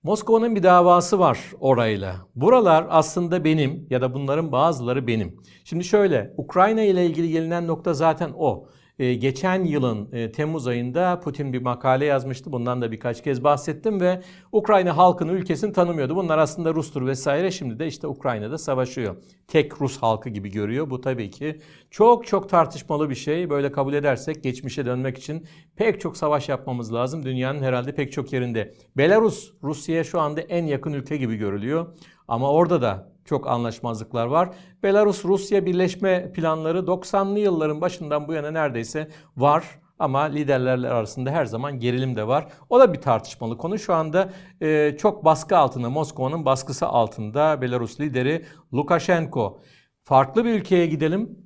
Moskova'nın 0.05 0.55
bir 0.55 0.63
davası 0.63 1.19
var 1.19 1.39
orayla. 1.59 2.15
Buralar 2.35 2.88
aslında 2.89 3.43
benim 3.43 3.88
ya 3.89 4.01
da 4.01 4.13
bunların 4.13 4.51
bazıları 4.51 5.07
benim. 5.07 5.41
Şimdi 5.63 5.83
şöyle 5.83 6.33
Ukrayna 6.38 6.81
ile 6.81 7.05
ilgili 7.05 7.29
gelinen 7.31 7.67
nokta 7.67 7.93
zaten 7.93 8.31
o. 8.38 8.67
Ee, 8.99 9.13
geçen 9.13 9.63
yılın 9.63 10.09
e, 10.11 10.31
Temmuz 10.31 10.67
ayında 10.67 11.19
Putin 11.19 11.53
bir 11.53 11.61
makale 11.61 12.05
yazmıştı. 12.05 12.51
Bundan 12.51 12.81
da 12.81 12.91
birkaç 12.91 13.23
kez 13.23 13.43
bahsettim 13.43 14.01
ve 14.01 14.21
Ukrayna 14.51 14.97
halkını, 14.97 15.31
ülkesini 15.31 15.73
tanımıyordu. 15.73 16.15
Bunlar 16.15 16.37
aslında 16.37 16.73
Rustur 16.73 17.07
vesaire. 17.07 17.51
Şimdi 17.51 17.79
de 17.79 17.87
işte 17.87 18.07
Ukrayna'da 18.07 18.57
savaşıyor. 18.57 19.15
Tek 19.47 19.81
Rus 19.81 19.97
halkı 19.97 20.29
gibi 20.29 20.49
görüyor. 20.51 20.89
Bu 20.89 21.01
tabii 21.01 21.29
ki 21.29 21.59
çok 21.91 22.27
çok 22.27 22.49
tartışmalı 22.49 23.09
bir 23.09 23.15
şey. 23.15 23.49
Böyle 23.49 23.71
kabul 23.71 23.93
edersek 23.93 24.43
geçmişe 24.43 24.85
dönmek 24.85 25.17
için 25.17 25.47
pek 25.75 26.01
çok 26.01 26.17
savaş 26.17 26.49
yapmamız 26.49 26.93
lazım. 26.93 27.25
Dünyanın 27.25 27.61
herhalde 27.61 27.95
pek 27.95 28.11
çok 28.11 28.33
yerinde. 28.33 28.73
Belarus, 28.97 29.53
Rusya'ya 29.63 30.03
şu 30.03 30.19
anda 30.19 30.41
en 30.41 30.65
yakın 30.65 30.93
ülke 30.93 31.17
gibi 31.17 31.35
görülüyor. 31.35 31.87
Ama 32.27 32.51
orada 32.51 32.81
da 32.81 33.14
çok 33.25 33.48
anlaşmazlıklar 33.48 34.25
var. 34.25 34.50
Belarus-Rusya 34.84 35.65
birleşme 35.65 36.32
planları 36.32 36.79
90'lı 36.79 37.39
yılların 37.39 37.82
başından 37.82 38.27
bu 38.27 38.34
yana 38.34 38.51
neredeyse 38.51 39.10
var. 39.38 39.79
Ama 40.00 40.22
liderler 40.22 40.77
arasında 40.77 41.32
her 41.32 41.46
zaman 41.46 41.79
gerilim 41.79 42.15
de 42.15 42.27
var. 42.27 42.48
O 42.70 42.79
da 42.79 42.94
bir 42.94 43.01
tartışmalı 43.01 43.58
konu. 43.58 43.79
Şu 43.79 43.94
anda 43.94 44.29
e, 44.62 44.98
çok 44.98 45.25
baskı 45.25 45.58
altında, 45.58 45.89
Moskova'nın 45.89 46.46
baskısı 46.46 46.88
altında 46.88 47.62
Belarus 47.62 48.00
lideri 48.00 48.46
Lukashenko. 48.74 49.62
Farklı 50.03 50.46
bir 50.46 50.53
ülkeye 50.53 50.86
gidelim. 50.86 51.46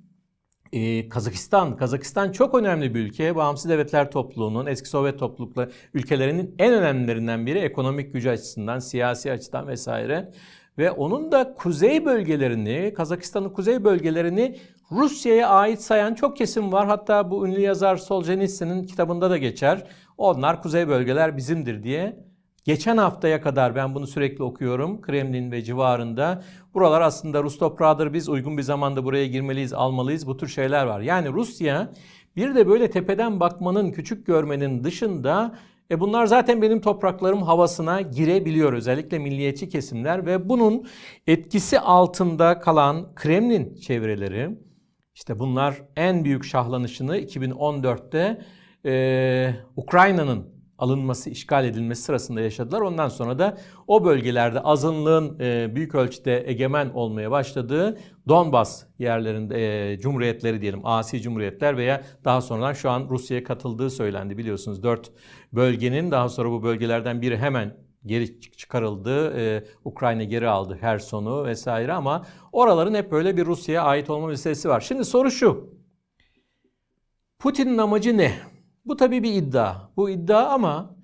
Ee, 0.73 1.09
Kazakistan. 1.09 1.77
Kazakistan 1.77 2.31
çok 2.31 2.55
önemli 2.55 2.95
bir 2.95 2.99
ülke. 2.99 3.35
Bağımsız 3.35 3.69
Devletler 3.69 4.11
Topluluğu'nun, 4.11 4.65
eski 4.65 4.89
Sovyet 4.89 5.19
toplulukları 5.19 5.71
ülkelerinin 5.93 6.55
en 6.59 6.73
önemlilerinden 6.73 7.45
biri. 7.45 7.59
Ekonomik 7.59 8.13
gücü 8.13 8.29
açısından, 8.29 8.79
siyasi 8.79 9.31
açıdan 9.31 9.67
vesaire 9.67 10.31
ve 10.79 10.91
onun 10.91 11.31
da 11.31 11.53
kuzey 11.53 12.05
bölgelerini, 12.05 12.93
Kazakistan'ın 12.93 13.49
kuzey 13.49 13.83
bölgelerini 13.83 14.57
Rusya'ya 14.91 15.49
ait 15.49 15.81
sayan 15.81 16.13
çok 16.13 16.37
kesim 16.37 16.71
var. 16.71 16.87
Hatta 16.87 17.31
bu 17.31 17.47
ünlü 17.47 17.59
yazar 17.59 17.97
Solzhenitsyn'in 17.97 18.83
kitabında 18.83 19.29
da 19.29 19.37
geçer. 19.37 19.87
Onlar 20.17 20.61
kuzey 20.61 20.87
bölgeler 20.87 21.37
bizimdir 21.37 21.83
diye. 21.83 22.29
Geçen 22.63 22.97
haftaya 22.97 23.41
kadar 23.41 23.75
ben 23.75 23.95
bunu 23.95 24.07
sürekli 24.07 24.43
okuyorum. 24.43 25.01
Kremlin 25.01 25.51
ve 25.51 25.61
civarında. 25.61 26.43
Buralar 26.73 27.01
aslında 27.01 27.43
Rus 27.43 27.57
toprağıdır. 27.57 28.13
Biz 28.13 28.29
uygun 28.29 28.57
bir 28.57 28.63
zamanda 28.63 29.03
buraya 29.05 29.27
girmeliyiz, 29.27 29.73
almalıyız. 29.73 30.27
Bu 30.27 30.37
tür 30.37 30.47
şeyler 30.47 30.85
var. 30.85 30.99
Yani 30.99 31.29
Rusya 31.29 31.91
bir 32.35 32.55
de 32.55 32.67
böyle 32.67 32.89
tepeden 32.91 33.39
bakmanın, 33.39 33.91
küçük 33.91 34.27
görmenin 34.27 34.83
dışında 34.83 35.55
e 35.91 35.99
bunlar 35.99 36.25
zaten 36.25 36.61
benim 36.61 36.81
topraklarım 36.81 37.41
havasına 37.41 38.01
girebiliyor 38.01 38.73
özellikle 38.73 39.19
milliyetçi 39.19 39.69
kesimler 39.69 40.25
ve 40.25 40.49
bunun 40.49 40.87
etkisi 41.27 41.79
altında 41.79 42.59
kalan 42.59 43.15
Kremlin 43.15 43.75
çevreleri 43.75 44.49
işte 45.15 45.39
bunlar 45.39 45.81
en 45.95 46.25
büyük 46.25 46.43
şahlanışını 46.45 47.17
2014'te 47.17 48.41
e, 48.85 49.55
Ukrayna'nın 49.75 50.58
alınması, 50.79 51.29
işgal 51.29 51.65
edilmesi 51.65 52.01
sırasında 52.01 52.41
yaşadılar. 52.41 52.81
Ondan 52.81 53.09
sonra 53.09 53.39
da 53.39 53.57
o 53.87 54.05
bölgelerde 54.05 54.59
azınlığın 54.59 55.39
e, 55.39 55.75
büyük 55.75 55.95
ölçüde 55.95 56.49
egemen 56.49 56.89
olmaya 56.89 57.31
başladığı 57.31 57.97
Donbas 58.27 58.83
yerlerinde 58.99 59.91
e, 59.91 59.99
cumhuriyetleri 59.99 60.61
diyelim, 60.61 60.81
asi 60.83 61.21
cumhuriyetler 61.21 61.77
veya 61.77 62.03
daha 62.25 62.41
sonradan 62.41 62.73
şu 62.73 62.89
an 62.89 63.07
Rusya'ya 63.09 63.43
katıldığı 63.43 63.89
söylendi 63.89 64.37
biliyorsunuz. 64.37 64.83
Dört 64.83 65.11
bölgenin 65.53 66.11
daha 66.11 66.29
sonra 66.29 66.51
bu 66.51 66.63
bölgelerden 66.63 67.21
biri 67.21 67.37
hemen 67.37 67.77
geri 68.05 68.41
çıkarıldı. 68.41 69.33
Ee, 69.37 69.63
Ukrayna 69.83 70.23
geri 70.23 70.49
aldı 70.49 70.77
her 70.81 70.99
sonu 70.99 71.45
vesaire 71.45 71.93
ama 71.93 72.25
oraların 72.51 72.93
hep 72.93 73.11
böyle 73.11 73.37
bir 73.37 73.45
Rusya'ya 73.45 73.83
ait 73.83 74.09
olma 74.09 74.27
meselesi 74.27 74.69
var. 74.69 74.81
Şimdi 74.81 75.05
soru 75.05 75.31
şu. 75.31 75.79
Putin'in 77.39 77.77
amacı 77.77 78.17
ne? 78.17 78.33
Bu 78.89 78.97
tabii 78.97 79.23
bir 79.23 79.33
iddia. 79.33 79.75
Bu 79.97 80.09
iddia 80.09 80.49
ama 80.49 80.95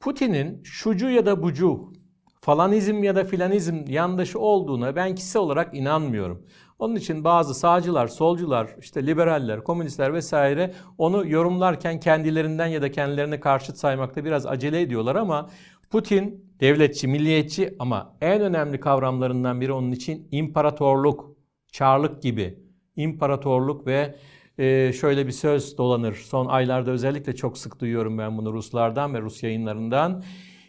Putin'in 0.00 0.62
şucu 0.62 1.10
ya 1.10 1.26
da 1.26 1.42
bucu, 1.42 1.92
falanizm 2.40 3.02
ya 3.02 3.16
da 3.16 3.24
filanizm 3.24 3.84
yandaşı 3.88 4.38
olduğuna 4.38 4.96
ben 4.96 5.14
kişisel 5.14 5.42
olarak 5.42 5.74
inanmıyorum. 5.74 6.46
Onun 6.78 6.96
için 6.96 7.24
bazı 7.24 7.54
sağcılar, 7.54 8.06
solcular, 8.06 8.76
işte 8.80 9.06
liberaller, 9.06 9.64
komünistler 9.64 10.14
vesaire 10.14 10.74
onu 10.98 11.26
yorumlarken 11.26 12.00
kendilerinden 12.00 12.66
ya 12.66 12.82
da 12.82 12.90
kendilerine 12.90 13.40
karşıt 13.40 13.76
saymakta 13.76 14.24
biraz 14.24 14.46
acele 14.46 14.80
ediyorlar 14.80 15.16
ama 15.16 15.50
Putin 15.90 16.54
devletçi, 16.60 17.08
milliyetçi 17.08 17.76
ama 17.78 18.16
en 18.20 18.40
önemli 18.40 18.80
kavramlarından 18.80 19.60
biri 19.60 19.72
onun 19.72 19.92
için 19.92 20.28
imparatorluk, 20.30 21.36
çarlık 21.72 22.22
gibi 22.22 22.58
imparatorluk 22.96 23.86
ve 23.86 24.14
e, 24.58 24.92
şöyle 24.92 25.26
bir 25.26 25.32
söz 25.32 25.78
dolanır. 25.78 26.14
Son 26.14 26.46
aylarda 26.46 26.90
özellikle 26.90 27.34
çok 27.34 27.58
sık 27.58 27.80
duyuyorum 27.80 28.18
ben 28.18 28.38
bunu 28.38 28.52
Ruslardan 28.52 29.14
ve 29.14 29.20
Rus 29.20 29.42
yayınlarından. 29.42 30.22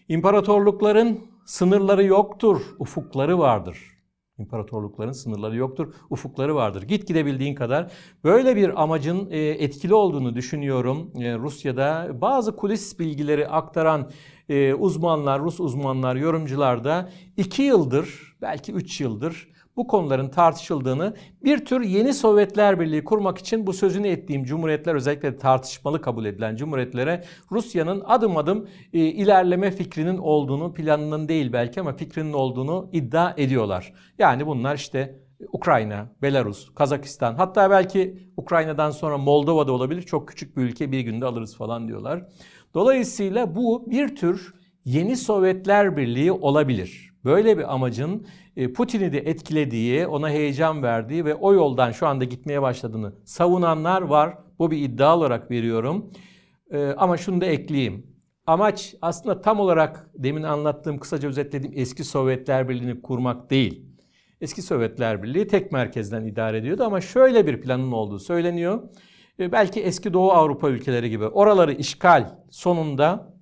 İmparatorlukların 0.07 1.19
sınırları 1.45 2.03
yoktur, 2.03 2.61
ufukları 2.79 3.39
vardır. 3.39 3.95
İmparatorlukların 4.37 5.11
sınırları 5.11 5.55
yoktur, 5.55 5.93
ufukları 6.09 6.55
vardır. 6.55 6.81
Git 6.81 7.07
gidebildiğin 7.07 7.55
kadar. 7.55 7.91
Böyle 8.23 8.55
bir 8.55 8.83
amacın 8.83 9.27
e, 9.31 9.39
etkili 9.39 9.93
olduğunu 9.93 10.35
düşünüyorum. 10.35 11.11
E, 11.21 11.37
Rusya'da 11.37 12.21
bazı 12.21 12.55
kulis 12.55 12.99
bilgileri 12.99 13.47
aktaran 13.47 14.11
e, 14.49 14.73
uzmanlar, 14.73 15.41
Rus 15.41 15.59
uzmanlar, 15.59 16.15
yorumcular 16.15 16.83
da 16.83 17.09
iki 17.37 17.61
yıldır, 17.61 18.35
belki 18.41 18.71
üç 18.73 19.01
yıldır 19.01 19.54
bu 19.77 19.87
konuların 19.87 20.29
tartışıldığını, 20.29 21.13
bir 21.43 21.65
tür 21.65 21.81
yeni 21.81 22.13
Sovyetler 22.13 22.79
Birliği 22.79 23.03
kurmak 23.03 23.37
için 23.37 23.67
bu 23.67 23.73
sözünü 23.73 24.07
ettiğim 24.07 24.43
cumhuriyetler 24.43 24.95
özellikle 24.95 25.37
tartışmalı 25.37 26.01
kabul 26.01 26.25
edilen 26.25 26.55
cumhuriyetlere 26.55 27.23
Rusya'nın 27.51 28.03
adım 28.05 28.37
adım 28.37 28.67
e, 28.93 28.99
ilerleme 28.99 29.71
fikrinin 29.71 30.17
olduğunu, 30.17 30.73
planının 30.73 31.27
değil 31.27 31.53
belki 31.53 31.81
ama 31.81 31.93
fikrinin 31.93 32.33
olduğunu 32.33 32.89
iddia 32.91 33.33
ediyorlar. 33.37 33.93
Yani 34.19 34.47
bunlar 34.47 34.75
işte 34.75 35.19
Ukrayna, 35.53 36.07
Belarus, 36.21 36.73
Kazakistan 36.75 37.35
hatta 37.35 37.69
belki 37.69 38.29
Ukrayna'dan 38.37 38.91
sonra 38.91 39.17
Moldova 39.17 39.67
da 39.67 39.71
olabilir. 39.71 40.01
Çok 40.01 40.27
küçük 40.27 40.57
bir 40.57 40.63
ülke 40.63 40.91
bir 40.91 40.99
günde 40.99 41.25
alırız 41.25 41.57
falan 41.57 41.87
diyorlar. 41.87 42.25
Dolayısıyla 42.73 43.55
bu 43.55 43.91
bir 43.91 44.15
tür 44.15 44.53
yeni 44.85 45.17
Sovyetler 45.17 45.97
Birliği 45.97 46.31
olabilir. 46.31 47.14
Böyle 47.25 47.57
bir 47.57 47.73
amacın 47.73 48.27
e, 48.55 48.73
Putin'i 48.73 49.13
de 49.13 49.17
etkilediği, 49.17 50.07
ona 50.07 50.29
heyecan 50.29 50.83
verdiği 50.83 51.25
ve 51.25 51.35
o 51.35 51.53
yoldan 51.53 51.91
şu 51.91 52.07
anda 52.07 52.23
gitmeye 52.23 52.61
başladığını 52.61 53.13
savunanlar 53.23 54.01
var. 54.01 54.37
Bu 54.59 54.71
bir 54.71 54.77
iddia 54.77 55.17
olarak 55.17 55.51
veriyorum. 55.51 56.11
E, 56.71 56.87
ama 56.87 57.17
şunu 57.17 57.41
da 57.41 57.45
ekleyeyim. 57.45 58.15
Amaç 58.47 58.95
aslında 59.01 59.41
tam 59.41 59.59
olarak 59.59 60.09
demin 60.13 60.43
anlattığım, 60.43 60.99
kısaca 60.99 61.29
özetlediğim 61.29 61.73
eski 61.77 62.03
Sovyetler 62.03 62.69
Birliği'ni 62.69 63.01
kurmak 63.01 63.49
değil. 63.49 63.85
Eski 64.41 64.61
Sovyetler 64.61 65.23
Birliği 65.23 65.47
tek 65.47 65.71
merkezden 65.71 66.25
idare 66.25 66.57
ediyordu 66.57 66.83
ama 66.83 67.01
şöyle 67.01 67.47
bir 67.47 67.61
planın 67.61 67.91
olduğu 67.91 68.19
söyleniyor. 68.19 68.83
E, 69.39 69.51
belki 69.51 69.81
eski 69.81 70.13
Doğu 70.13 70.31
Avrupa 70.31 70.69
ülkeleri 70.69 71.09
gibi 71.09 71.25
oraları 71.25 71.73
işgal 71.73 72.39
sonunda 72.49 73.35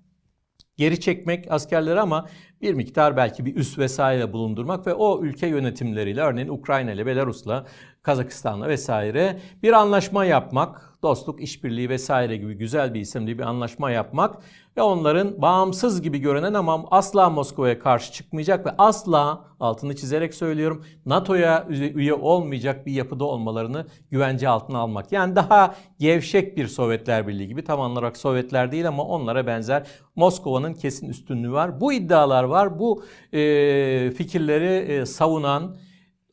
geri 0.77 0.99
çekmek 0.99 1.51
askerleri 1.51 1.99
ama 1.99 2.25
bir 2.63 2.74
miktar 2.74 3.17
belki 3.17 3.46
bir 3.46 3.55
üs 3.55 3.77
vesaire 3.77 4.34
bulundurmak 4.34 4.88
ve 4.88 4.93
o 4.93 5.24
ülke 5.24 5.48
yönetimleriyle 5.48 6.22
örneğin 6.22 6.48
Ukrayna 6.48 6.91
ile 6.91 7.05
Belarus'la 7.05 7.65
Kazakistan'la 8.03 8.67
vesaire 8.67 9.39
bir 9.63 9.74
anlaşma 9.74 10.25
yapmak, 10.25 10.93
dostluk, 11.03 11.41
işbirliği 11.41 11.89
vesaire 11.89 12.38
gibi 12.38 12.53
güzel 12.53 12.93
bir 12.93 13.00
isimli 13.00 13.39
bir 13.39 13.43
anlaşma 13.43 13.91
yapmak 13.91 14.36
ve 14.77 14.82
onların 14.82 15.41
bağımsız 15.41 16.01
gibi 16.01 16.20
görünen 16.20 16.53
ama 16.53 16.86
asla 16.91 17.29
Moskova'ya 17.29 17.79
karşı 17.79 18.13
çıkmayacak 18.13 18.65
ve 18.65 18.70
asla 18.77 19.46
altını 19.60 19.96
çizerek 19.96 20.34
söylüyorum 20.34 20.86
NATO'ya 21.05 21.67
üye 21.70 22.13
olmayacak 22.13 22.86
bir 22.86 22.91
yapıda 22.91 23.25
olmalarını 23.25 23.86
güvence 24.12 24.50
altına 24.50 24.79
almak. 24.79 25.12
Yani 25.12 25.36
daha 25.36 25.75
gevşek 26.00 26.58
bir 26.58 26.67
Sovyetler 26.67 27.27
Birliği 27.27 27.48
gibi 27.48 27.63
tam 27.63 27.79
olarak 27.79 28.17
Sovyetler 28.17 28.72
değil 28.72 28.88
ama 28.88 29.03
onlara 29.03 29.48
benzer 29.48 29.88
Moskova'nın 30.15 30.74
kesin 30.74 31.10
üstünlüğü 31.10 31.51
var. 31.51 31.82
Bu 31.82 31.93
iddialar 31.93 32.43
var. 32.43 32.52
Bu 32.79 33.03
e, 33.33 34.12
fikirleri 34.12 34.91
e, 34.91 35.05
savunan 35.05 35.77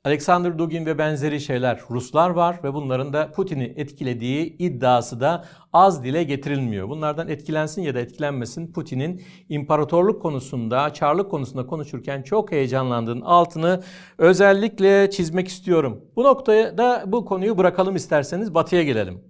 Alexander 0.05 0.59
Dugin 0.59 0.87
ve 0.87 0.99
benzeri 0.99 1.41
şeyler 1.41 1.81
Ruslar 1.91 2.31
var 2.31 2.61
ve 2.65 2.75
bunların 2.75 3.13
da 3.13 3.31
Putin'i 3.31 3.75
etkilediği 3.77 4.57
iddiası 4.57 5.21
da 5.21 5.45
az 5.73 6.05
dile 6.05 6.23
getirilmiyor. 6.23 6.89
Bunlardan 6.89 7.29
etkilensin 7.29 7.83
ya 7.83 7.95
da 7.95 8.01
etkilenmesin 8.01 8.73
Putin'in 8.73 9.23
imparatorluk 9.49 10.23
konusunda, 10.23 10.93
çarlık 10.93 11.31
konusunda 11.31 11.67
konuşurken 11.67 12.23
çok 12.23 12.53
heyecanlandığının 12.53 13.21
altını 13.21 13.83
özellikle 14.19 15.11
çizmek 15.11 15.49
istiyorum. 15.49 16.05
Bu 16.17 16.25
noktaya 16.25 16.79
da 16.79 17.05
bu 17.07 17.25
konuyu 17.25 17.59
bırakalım 17.59 17.97
isterseniz 17.97 18.55
batıya 18.55 18.83
gelelim. 18.83 19.25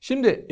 Şimdi 0.00 0.46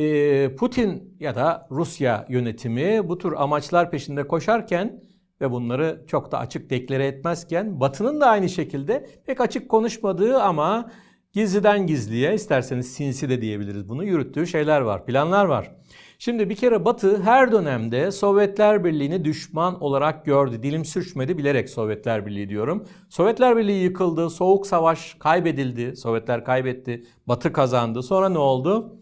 Putin 0.59 1.17
ya 1.21 1.35
da 1.35 1.67
Rusya 1.71 2.27
yönetimi 2.29 3.09
bu 3.09 3.19
tür 3.19 3.33
amaçlar 3.33 3.91
peşinde 3.91 4.27
koşarken 4.27 5.03
ve 5.43 5.51
bunları 5.51 6.05
çok 6.07 6.33
da 6.33 6.39
açık 6.39 6.71
deklare 6.71 7.07
etmezken 7.07 7.81
Batı'nın 7.81 8.21
da 8.21 8.27
aynı 8.27 8.49
şekilde 8.49 9.07
pek 9.27 9.41
açık 9.41 9.69
konuşmadığı 9.69 10.43
ama 10.43 10.91
gizliden 11.33 11.87
gizliye 11.87 12.35
isterseniz 12.35 12.93
sinsi 12.93 13.29
de 13.29 13.43
diyebiliriz 13.43 13.89
bunu 13.89 14.05
yürüttüğü 14.05 14.47
şeyler 14.47 14.81
var, 14.81 15.07
planlar 15.07 15.45
var. 15.45 15.71
Şimdi 16.19 16.51
bir 16.51 16.57
kere 16.57 16.85
Batı 16.85 17.23
her 17.23 17.53
dönemde 17.53 18.11
Sovyetler 18.11 18.85
Birliği'ni 18.85 19.25
düşman 19.25 19.83
olarak 19.83 20.25
gördü. 20.25 20.63
Dilim 20.63 20.85
sürçmedi 20.85 21.39
bilerek 21.39 21.71
Sovyetler 21.71 22.27
Birliği 22.27 22.49
diyorum. 22.49 22.87
Sovyetler 23.09 23.57
Birliği 23.57 23.83
yıkıldı, 23.83 24.31
Soğuk 24.31 24.67
Savaş 24.67 25.15
kaybedildi, 25.15 25.97
Sovyetler 25.97 26.45
kaybetti, 26.45 27.05
Batı 27.27 27.53
kazandı. 27.53 28.03
Sonra 28.03 28.29
ne 28.29 28.39
oldu? 28.39 28.97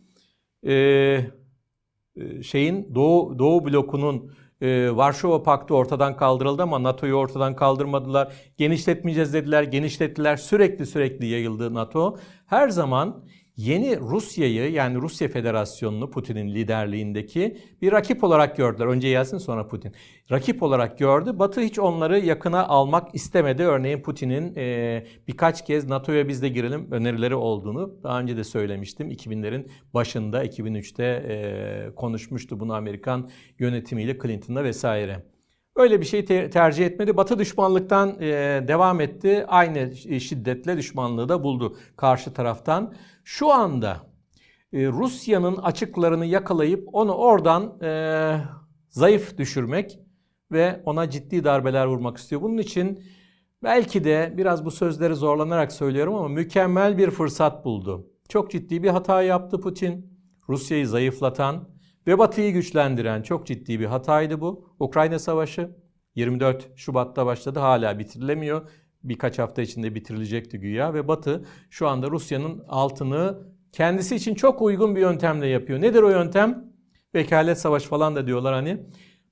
Ee, 0.66 1.20
şeyin 2.42 2.94
Doğu, 2.94 3.38
Doğu 3.38 3.64
blokunun 3.64 4.32
ee, 4.60 4.96
Varşova 4.96 5.42
Paktı 5.42 5.74
ortadan 5.74 6.16
kaldırıldı 6.16 6.62
ama 6.62 6.82
NATO'yu 6.82 7.14
ortadan 7.14 7.56
kaldırmadılar. 7.56 8.32
Genişletmeyeceğiz 8.56 9.34
dediler, 9.34 9.62
genişlettiler. 9.62 10.36
Sürekli 10.36 10.86
sürekli 10.86 11.26
yayıldı 11.26 11.74
NATO. 11.74 12.18
Her 12.46 12.68
zaman 12.68 13.24
yeni 13.60 14.00
Rusya'yı 14.00 14.72
yani 14.72 14.96
Rusya 14.96 15.28
Federasyonu'nu 15.28 16.10
Putin'in 16.10 16.54
liderliğindeki 16.54 17.56
bir 17.82 17.92
rakip 17.92 18.24
olarak 18.24 18.56
gördüler. 18.56 18.86
Önce 18.86 19.08
Yeltsin 19.08 19.38
sonra 19.38 19.66
Putin. 19.66 19.92
Rakip 20.30 20.62
olarak 20.62 20.98
gördü. 20.98 21.38
Batı 21.38 21.60
hiç 21.60 21.78
onları 21.78 22.18
yakına 22.18 22.66
almak 22.66 23.14
istemedi. 23.14 23.62
Örneğin 23.62 24.02
Putin'in 24.02 24.54
e, 24.56 25.06
birkaç 25.28 25.64
kez 25.64 25.88
NATO'ya 25.88 26.28
biz 26.28 26.42
de 26.42 26.48
girelim 26.48 26.88
önerileri 26.90 27.34
olduğunu 27.34 28.02
daha 28.02 28.20
önce 28.20 28.36
de 28.36 28.44
söylemiştim. 28.44 29.10
2000'lerin 29.10 29.68
başında 29.94 30.44
2003'te 30.44 31.04
e, 31.04 31.94
konuşmuştu 31.94 32.60
bunu 32.60 32.74
Amerikan 32.74 33.30
yönetimiyle 33.58 34.18
Clinton'la 34.18 34.64
vesaire. 34.64 35.22
Öyle 35.76 36.00
bir 36.00 36.06
şey 36.06 36.24
te- 36.24 36.50
tercih 36.50 36.86
etmedi. 36.86 37.16
Batı 37.16 37.38
düşmanlıktan 37.38 38.16
e, 38.20 38.28
devam 38.68 39.00
etti. 39.00 39.44
Aynı 39.48 39.96
şiddetle 40.20 40.76
düşmanlığı 40.76 41.28
da 41.28 41.42
buldu 41.42 41.76
karşı 41.96 42.34
taraftan. 42.34 42.94
Şu 43.24 43.52
anda 43.52 43.96
e, 44.72 44.86
Rusya'nın 44.86 45.56
açıklarını 45.56 46.26
yakalayıp 46.26 46.88
onu 46.92 47.12
oradan 47.12 47.82
e, 47.82 47.90
zayıf 48.90 49.38
düşürmek 49.38 49.98
ve 50.52 50.82
ona 50.84 51.10
ciddi 51.10 51.44
darbeler 51.44 51.86
vurmak 51.86 52.16
istiyor. 52.16 52.42
Bunun 52.42 52.58
için 52.58 53.04
belki 53.62 54.04
de 54.04 54.34
biraz 54.36 54.64
bu 54.64 54.70
sözleri 54.70 55.14
zorlanarak 55.14 55.72
söylüyorum 55.72 56.14
ama 56.14 56.28
mükemmel 56.28 56.98
bir 56.98 57.10
fırsat 57.10 57.64
buldu. 57.64 58.06
Çok 58.28 58.50
ciddi 58.50 58.82
bir 58.82 58.88
hata 58.88 59.22
yaptı 59.22 59.60
Putin. 59.60 60.10
Rusya'yı 60.48 60.88
zayıflatan 60.88 61.68
ve 62.06 62.18
Batı'yı 62.18 62.52
güçlendiren 62.52 63.22
çok 63.22 63.46
ciddi 63.46 63.80
bir 63.80 63.86
hataydı 63.86 64.40
bu. 64.40 64.74
Ukrayna 64.78 65.18
Savaşı 65.18 65.70
24 66.14 66.68
Şubat'ta 66.76 67.26
başladı 67.26 67.58
hala 67.58 67.98
bitirilemiyor. 67.98 68.70
Birkaç 69.02 69.38
hafta 69.38 69.62
içinde 69.62 69.94
bitirilecekti 69.94 70.58
güya 70.58 70.94
ve 70.94 71.08
Batı 71.08 71.44
şu 71.70 71.88
anda 71.88 72.10
Rusya'nın 72.10 72.64
altını 72.68 73.38
kendisi 73.72 74.16
için 74.16 74.34
çok 74.34 74.62
uygun 74.62 74.96
bir 74.96 75.00
yöntemle 75.00 75.46
yapıyor. 75.46 75.80
Nedir 75.80 76.02
o 76.02 76.10
yöntem? 76.10 76.64
Vekalet 77.14 77.58
savaş 77.58 77.82
falan 77.82 78.16
da 78.16 78.26
diyorlar 78.26 78.54
hani. 78.54 78.86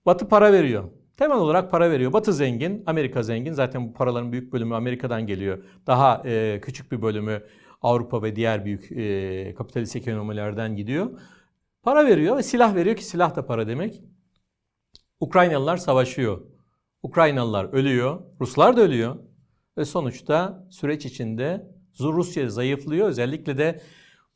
Batı 0.07 0.29
para 0.29 0.53
veriyor. 0.53 0.85
Temel 1.17 1.37
olarak 1.37 1.71
para 1.71 1.91
veriyor. 1.91 2.13
Batı 2.13 2.33
zengin, 2.33 2.83
Amerika 2.87 3.23
zengin. 3.23 3.53
Zaten 3.53 3.89
bu 3.89 3.93
paraların 3.93 4.33
büyük 4.33 4.53
bölümü 4.53 4.75
Amerika'dan 4.75 5.27
geliyor. 5.27 5.65
Daha 5.87 6.23
e, 6.25 6.61
küçük 6.63 6.93
bir 6.93 7.03
bölümü 7.03 7.43
Avrupa 7.83 8.23
ve 8.23 8.37
diğer 8.37 8.65
büyük 8.65 8.93
e, 8.93 9.55
kapitalist 9.55 9.97
ekonomilerden 9.97 10.77
gidiyor. 10.77 11.11
Para 11.83 12.07
veriyor 12.07 12.37
ve 12.37 12.43
silah 12.43 12.75
veriyor 12.75 12.97
ki 12.97 13.05
silah 13.05 13.37
da 13.37 13.47
para 13.47 13.69
demek. 13.69 14.03
Ukraynalılar 15.21 15.77
savaşıyor. 15.77 16.41
Ukraynalılar 17.03 17.65
ölüyor. 17.65 18.21
Ruslar 18.41 18.77
da 18.77 18.81
ölüyor. 18.81 19.17
Ve 19.79 19.85
sonuçta 19.85 20.67
süreç 20.71 21.07
içinde 21.07 21.71
Rusya 22.01 22.49
zayıflıyor. 22.49 23.09
Özellikle 23.09 23.59
de 23.59 23.81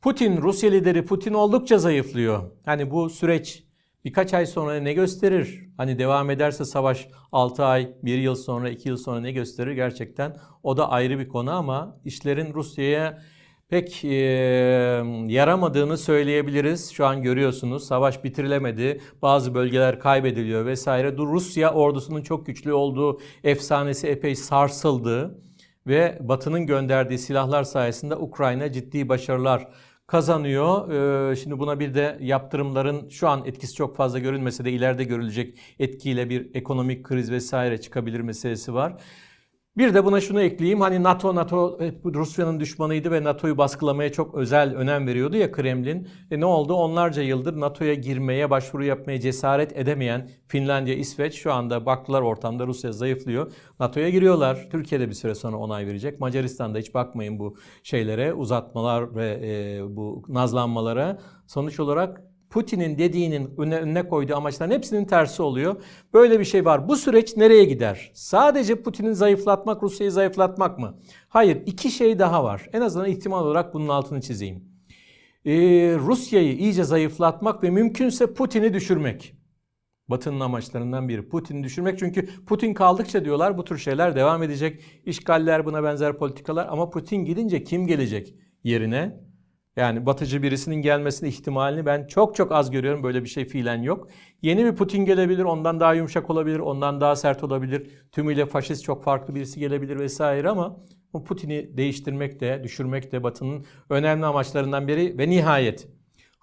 Putin, 0.01 0.41
Rusya 0.41 0.69
lideri 0.69 1.05
Putin 1.05 1.33
oldukça 1.33 1.77
zayıflıyor. 1.77 2.51
Hani 2.65 2.91
bu 2.91 3.09
süreç 3.09 3.63
birkaç 4.05 4.33
ay 4.33 4.45
sonra 4.45 4.79
ne 4.79 4.93
gösterir? 4.93 5.69
Hani 5.77 5.99
devam 5.99 6.29
ederse 6.29 6.65
savaş 6.65 7.07
6 7.31 7.65
ay, 7.65 7.95
1 8.03 8.17
yıl 8.17 8.35
sonra, 8.35 8.69
2 8.69 8.89
yıl 8.89 8.97
sonra 8.97 9.19
ne 9.19 9.31
gösterir 9.31 9.71
gerçekten? 9.71 10.37
O 10.63 10.77
da 10.77 10.89
ayrı 10.89 11.19
bir 11.19 11.27
konu 11.27 11.51
ama 11.51 11.99
işlerin 12.05 12.53
Rusya'ya 12.53 13.21
pek 13.69 14.05
e, 14.05 14.13
yaramadığını 15.27 15.97
söyleyebiliriz. 15.97 16.91
Şu 16.91 17.05
an 17.05 17.21
görüyorsunuz 17.21 17.87
savaş 17.87 18.23
bitirilemedi. 18.23 19.01
Bazı 19.21 19.53
bölgeler 19.55 19.99
kaybediliyor 19.99 20.65
vesaire. 20.65 21.17
Rusya 21.17 21.73
ordusunun 21.73 22.21
çok 22.21 22.45
güçlü 22.45 22.73
olduğu 22.73 23.19
efsanesi 23.43 24.07
epey 24.07 24.35
sarsıldı 24.35 25.39
ve 25.87 26.17
Batı'nın 26.21 26.65
gönderdiği 26.65 27.19
silahlar 27.19 27.63
sayesinde 27.63 28.15
Ukrayna 28.15 28.71
ciddi 28.71 29.09
başarılar 29.09 29.67
kazanıyor. 30.07 31.35
Şimdi 31.35 31.59
buna 31.59 31.79
bir 31.79 31.93
de 31.93 32.17
yaptırımların 32.21 33.09
şu 33.09 33.29
an 33.29 33.45
etkisi 33.45 33.75
çok 33.75 33.95
fazla 33.95 34.19
görülmese 34.19 34.65
de 34.65 34.71
ileride 34.71 35.03
görülecek 35.03 35.59
etkiyle 35.79 36.29
bir 36.29 36.55
ekonomik 36.55 37.03
kriz 37.05 37.31
vesaire 37.31 37.81
çıkabilir 37.81 38.19
meselesi 38.19 38.73
var. 38.73 39.01
Bir 39.77 39.93
de 39.93 40.05
buna 40.05 40.21
şunu 40.21 40.41
ekleyeyim. 40.41 40.81
Hani 40.81 41.03
NATO, 41.03 41.35
NATO 41.35 41.79
hep 41.79 42.05
Rusya'nın 42.05 42.59
düşmanıydı 42.59 43.11
ve 43.11 43.23
NATO'yu 43.23 43.57
baskılamaya 43.57 44.11
çok 44.11 44.35
özel 44.35 44.75
önem 44.75 45.07
veriyordu 45.07 45.37
ya 45.37 45.51
Kremlin. 45.51 46.07
E 46.31 46.39
ne 46.39 46.45
oldu? 46.45 46.73
Onlarca 46.73 47.21
yıldır 47.21 47.59
NATO'ya 47.59 47.93
girmeye, 47.93 48.49
başvuru 48.49 48.83
yapmaya 48.83 49.19
cesaret 49.19 49.77
edemeyen 49.77 50.29
Finlandiya, 50.47 50.95
İsveç 50.95 51.33
şu 51.33 51.53
anda 51.53 51.85
baktılar 51.85 52.21
ortamda 52.21 52.67
Rusya 52.67 52.91
zayıflıyor. 52.91 53.51
NATO'ya 53.79 54.09
giriyorlar. 54.09 54.67
Türkiye'de 54.71 55.09
bir 55.09 55.13
süre 55.13 55.35
sonra 55.35 55.57
onay 55.57 55.87
verecek. 55.87 56.19
Macaristan'da 56.19 56.77
hiç 56.77 56.93
bakmayın 56.93 57.39
bu 57.39 57.55
şeylere, 57.83 58.33
uzatmalar 58.33 59.15
ve 59.15 59.39
e, 59.43 59.81
bu 59.95 60.23
nazlanmalara. 60.29 61.19
Sonuç 61.47 61.79
olarak 61.79 62.21
Putin'in 62.53 62.97
dediğinin 62.97 63.49
önüne, 63.57 63.77
önüne 63.77 64.07
koyduğu 64.07 64.35
amaçların 64.35 64.71
hepsinin 64.71 65.05
tersi 65.05 65.41
oluyor. 65.41 65.75
Böyle 66.13 66.39
bir 66.39 66.45
şey 66.45 66.65
var. 66.65 66.87
Bu 66.87 66.95
süreç 66.95 67.37
nereye 67.37 67.65
gider? 67.65 68.11
Sadece 68.13 68.75
Putin'i 68.75 69.15
zayıflatmak, 69.15 69.83
Rusya'yı 69.83 70.11
zayıflatmak 70.11 70.79
mı? 70.79 70.99
Hayır, 71.29 71.61
iki 71.65 71.91
şey 71.91 72.19
daha 72.19 72.43
var. 72.43 72.69
En 72.73 72.81
azından 72.81 73.09
ihtimal 73.09 73.45
olarak 73.45 73.73
bunun 73.73 73.87
altını 73.87 74.21
çizeyim. 74.21 74.63
Ee, 75.45 75.51
Rusya'yı 75.99 76.57
iyice 76.57 76.83
zayıflatmak 76.83 77.63
ve 77.63 77.69
mümkünse 77.69 78.33
Putin'i 78.33 78.73
düşürmek. 78.73 79.35
Batı'nın 80.07 80.39
amaçlarından 80.39 81.09
biri 81.09 81.29
Putin'i 81.29 81.63
düşürmek. 81.63 81.99
Çünkü 81.99 82.45
Putin 82.45 82.73
kaldıkça 82.73 83.25
diyorlar 83.25 83.57
bu 83.57 83.63
tür 83.63 83.77
şeyler 83.77 84.15
devam 84.15 84.43
edecek. 84.43 84.81
İşgaller 85.05 85.65
buna 85.65 85.83
benzer 85.83 86.17
politikalar 86.17 86.67
ama 86.69 86.89
Putin 86.89 87.25
gidince 87.25 87.63
kim 87.63 87.87
gelecek 87.87 88.35
yerine? 88.63 89.32
Yani 89.75 90.05
batıcı 90.05 90.43
birisinin 90.43 90.75
gelmesinin 90.75 91.29
ihtimalini 91.29 91.85
ben 91.85 92.07
çok 92.07 92.35
çok 92.35 92.51
az 92.51 92.71
görüyorum. 92.71 93.03
Böyle 93.03 93.23
bir 93.23 93.29
şey 93.29 93.45
fiilen 93.45 93.81
yok. 93.81 94.07
Yeni 94.41 94.65
bir 94.65 94.75
Putin 94.75 95.05
gelebilir, 95.05 95.43
ondan 95.43 95.79
daha 95.79 95.93
yumuşak 95.93 96.29
olabilir, 96.29 96.59
ondan 96.59 97.01
daha 97.01 97.15
sert 97.15 97.43
olabilir. 97.43 97.89
Tümüyle 98.11 98.45
faşist 98.45 98.83
çok 98.83 99.03
farklı 99.03 99.35
birisi 99.35 99.59
gelebilir 99.59 99.99
vesaire 99.99 100.49
ama 100.49 100.77
bu 101.13 101.23
Putin'i 101.23 101.77
değiştirmek 101.77 102.39
de, 102.39 102.61
düşürmek 102.63 103.11
de 103.11 103.23
Batı'nın 103.23 103.65
önemli 103.89 104.25
amaçlarından 104.25 104.87
biri 104.87 105.17
ve 105.17 105.29
nihayet 105.29 105.87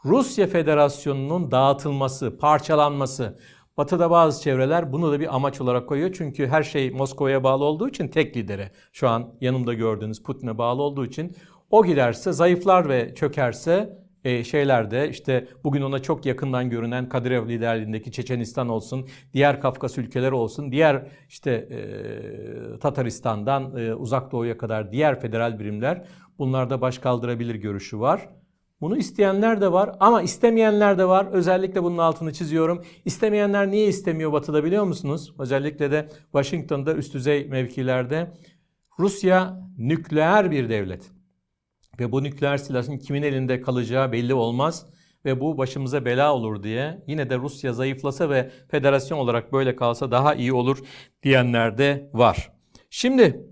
Rusya 0.04 0.46
Federasyonu'nun 0.46 1.50
dağıtılması, 1.50 2.38
parçalanması. 2.38 3.38
Batı'da 3.76 4.10
bazı 4.10 4.42
çevreler 4.42 4.92
bunu 4.92 5.12
da 5.12 5.20
bir 5.20 5.34
amaç 5.34 5.60
olarak 5.60 5.88
koyuyor. 5.88 6.12
Çünkü 6.12 6.46
her 6.46 6.62
şey 6.62 6.90
Moskova'ya 6.90 7.44
bağlı 7.44 7.64
olduğu 7.64 7.88
için 7.88 8.08
tek 8.08 8.36
lidere. 8.36 8.72
Şu 8.92 9.08
an 9.08 9.34
yanımda 9.40 9.74
gördüğünüz 9.74 10.22
Putin'e 10.22 10.58
bağlı 10.58 10.82
olduğu 10.82 11.04
için 11.06 11.36
o 11.70 11.84
giderse, 11.84 12.32
zayıflar 12.32 12.88
ve 12.88 13.14
çökerse 13.14 14.00
e, 14.24 14.44
şeylerde 14.44 15.08
işte 15.08 15.48
bugün 15.64 15.82
ona 15.82 15.98
çok 15.98 16.26
yakından 16.26 16.70
görünen 16.70 17.08
Kadyrov 17.08 17.48
liderliğindeki 17.48 18.12
Çeçenistan 18.12 18.68
olsun, 18.68 19.08
diğer 19.34 19.60
Kafkas 19.60 19.98
ülkeleri 19.98 20.34
olsun, 20.34 20.72
diğer 20.72 21.06
işte 21.28 21.50
e, 21.50 22.78
Tataristan'dan 22.78 23.76
e, 23.76 23.94
uzak 23.94 24.32
doğuya 24.32 24.58
kadar 24.58 24.92
diğer 24.92 25.20
federal 25.20 25.58
birimler 25.58 26.04
bunlarda 26.38 26.80
baş 26.80 26.98
kaldırabilir 26.98 27.54
görüşü 27.54 28.00
var. 28.00 28.28
Bunu 28.80 28.96
isteyenler 28.96 29.60
de 29.60 29.72
var 29.72 29.96
ama 30.00 30.22
istemeyenler 30.22 30.98
de 30.98 31.08
var. 31.08 31.26
Özellikle 31.32 31.82
bunun 31.82 31.98
altını 31.98 32.32
çiziyorum. 32.32 32.84
İstemeyenler 33.04 33.70
niye 33.70 33.86
istemiyor 33.86 34.32
Batı'da 34.32 34.64
biliyor 34.64 34.84
musunuz? 34.84 35.34
Özellikle 35.38 35.90
de 35.90 36.08
Washington'da 36.22 36.94
üst 36.94 37.14
düzey 37.14 37.48
mevkilerde. 37.48 38.32
Rusya 38.98 39.60
nükleer 39.78 40.50
bir 40.50 40.68
devlet. 40.68 41.19
Ve 42.00 42.12
bu 42.12 42.22
nükleer 42.22 42.56
silahın 42.56 42.98
kimin 42.98 43.22
elinde 43.22 43.60
kalacağı 43.60 44.12
belli 44.12 44.34
olmaz 44.34 44.86
ve 45.24 45.40
bu 45.40 45.58
başımıza 45.58 46.04
bela 46.04 46.34
olur 46.34 46.62
diye 46.62 47.02
yine 47.06 47.30
de 47.30 47.38
Rusya 47.38 47.72
zayıflasa 47.72 48.30
ve 48.30 48.50
federasyon 48.68 49.18
olarak 49.18 49.52
böyle 49.52 49.76
kalsa 49.76 50.10
daha 50.10 50.34
iyi 50.34 50.52
olur 50.52 50.78
diyenler 51.22 51.78
de 51.78 52.10
var. 52.12 52.52
Şimdi 52.90 53.46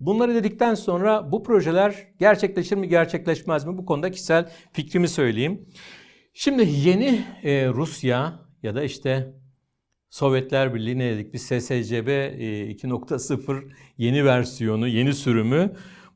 bunları 0.00 0.34
dedikten 0.34 0.74
sonra 0.74 1.32
bu 1.32 1.42
projeler 1.42 2.08
gerçekleşir 2.18 2.76
mi 2.76 2.88
gerçekleşmez 2.88 3.64
mi 3.64 3.78
bu 3.78 3.86
konuda 3.86 4.10
kişisel 4.10 4.50
fikrimi 4.72 5.08
söyleyeyim. 5.08 5.68
Şimdi 6.32 6.68
yeni 6.70 7.24
e, 7.42 7.68
Rusya 7.68 8.40
ya 8.62 8.74
da 8.74 8.82
işte 8.82 9.34
Sovyetler 10.10 10.74
Birliği 10.74 10.98
ne 10.98 11.10
dedik 11.10 11.34
biz 11.34 11.42
SSCB 11.42 12.08
e, 12.08 12.72
2.0 12.72 13.70
yeni 13.98 14.24
versiyonu, 14.24 14.88
yeni 14.88 15.14
sürümü 15.14 15.72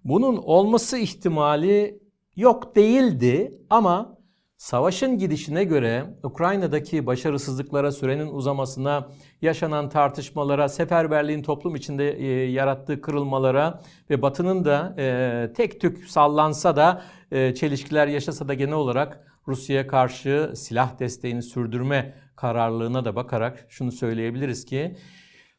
bunun 0.09 0.37
olması 0.37 0.99
ihtimali 0.99 2.03
yok 2.37 2.77
değildi 2.77 3.59
ama 3.71 4.19
savaşın 4.57 5.19
gidişine 5.19 5.65
göre 5.65 6.05
Ukrayna'daki 6.23 7.07
başarısızlıklara, 7.07 7.93
sürenin 7.93 8.29
uzamasına, 8.29 9.09
yaşanan 9.43 9.89
tartışmalara, 9.89 10.69
seferberliğin 10.69 11.43
toplum 11.43 11.77
içinde 11.77 12.13
e, 12.13 12.51
yarattığı 12.51 13.01
kırılmalara 13.01 13.83
ve 14.11 14.23
Batı'nın 14.23 14.65
da 14.65 14.95
e, 14.99 15.53
tek 15.57 15.81
tük 15.81 16.05
sallansa 16.05 16.77
da 16.77 17.03
e, 17.33 17.55
çelişkiler 17.55 18.07
yaşasa 18.07 18.49
da 18.49 18.55
genel 18.55 18.75
olarak 18.75 19.25
Rusya'ya 19.49 19.87
karşı 19.87 20.53
silah 20.57 20.99
desteğini 20.99 21.43
sürdürme 21.43 22.15
kararlılığına 22.37 23.05
da 23.05 23.17
bakarak 23.17 23.67
şunu 23.69 23.93
söyleyebiliriz 23.93 24.65
ki 24.65 24.97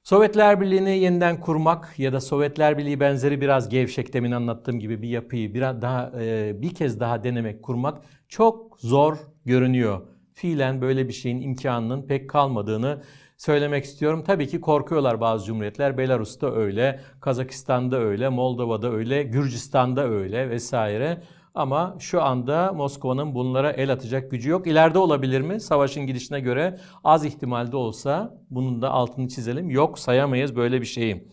Sovyetler 0.09 0.61
Birliği'ni 0.61 0.97
yeniden 0.97 1.39
kurmak 1.39 1.99
ya 1.99 2.13
da 2.13 2.21
Sovyetler 2.21 2.77
Birliği 2.77 2.99
benzeri 2.99 3.41
biraz 3.41 3.69
gevşek 3.69 4.13
demin 4.13 4.31
anlattığım 4.31 4.79
gibi 4.79 5.01
bir 5.01 5.09
yapıyı 5.09 5.53
biraz 5.53 5.81
daha 5.81 6.11
e, 6.21 6.61
bir 6.61 6.75
kez 6.75 6.99
daha 6.99 7.23
denemek, 7.23 7.63
kurmak 7.63 8.01
çok 8.27 8.79
zor 8.79 9.17
görünüyor. 9.45 10.01
Fiilen 10.33 10.81
böyle 10.81 11.07
bir 11.07 11.13
şeyin 11.13 11.41
imkanının 11.41 12.07
pek 12.07 12.29
kalmadığını 12.29 13.01
söylemek 13.37 13.85
istiyorum. 13.85 14.23
Tabii 14.27 14.47
ki 14.47 14.61
korkuyorlar 14.61 15.21
bazı 15.21 15.45
cumhuriyetler. 15.45 15.97
Belarus'ta 15.97 16.55
öyle, 16.55 16.99
Kazakistan'da 17.21 17.99
öyle, 17.99 18.29
Moldova'da 18.29 18.91
öyle, 18.91 19.23
Gürcistan'da 19.23 20.07
öyle 20.07 20.49
vesaire. 20.49 21.21
Ama 21.59 21.95
şu 21.99 22.21
anda 22.21 22.73
Moskova'nın 22.73 23.35
bunlara 23.35 23.71
el 23.71 23.91
atacak 23.91 24.31
gücü 24.31 24.49
yok. 24.49 24.67
İleride 24.67 24.99
olabilir 24.99 25.41
mi? 25.41 25.59
Savaşın 25.59 26.07
gidişine 26.07 26.39
göre 26.39 26.79
az 27.03 27.25
ihtimalde 27.25 27.75
olsa 27.75 28.37
bunun 28.49 28.81
da 28.81 28.89
altını 28.91 29.27
çizelim. 29.27 29.69
Yok 29.69 29.99
sayamayız 29.99 30.55
böyle 30.55 30.81
bir 30.81 30.85
şeyi. 30.85 31.27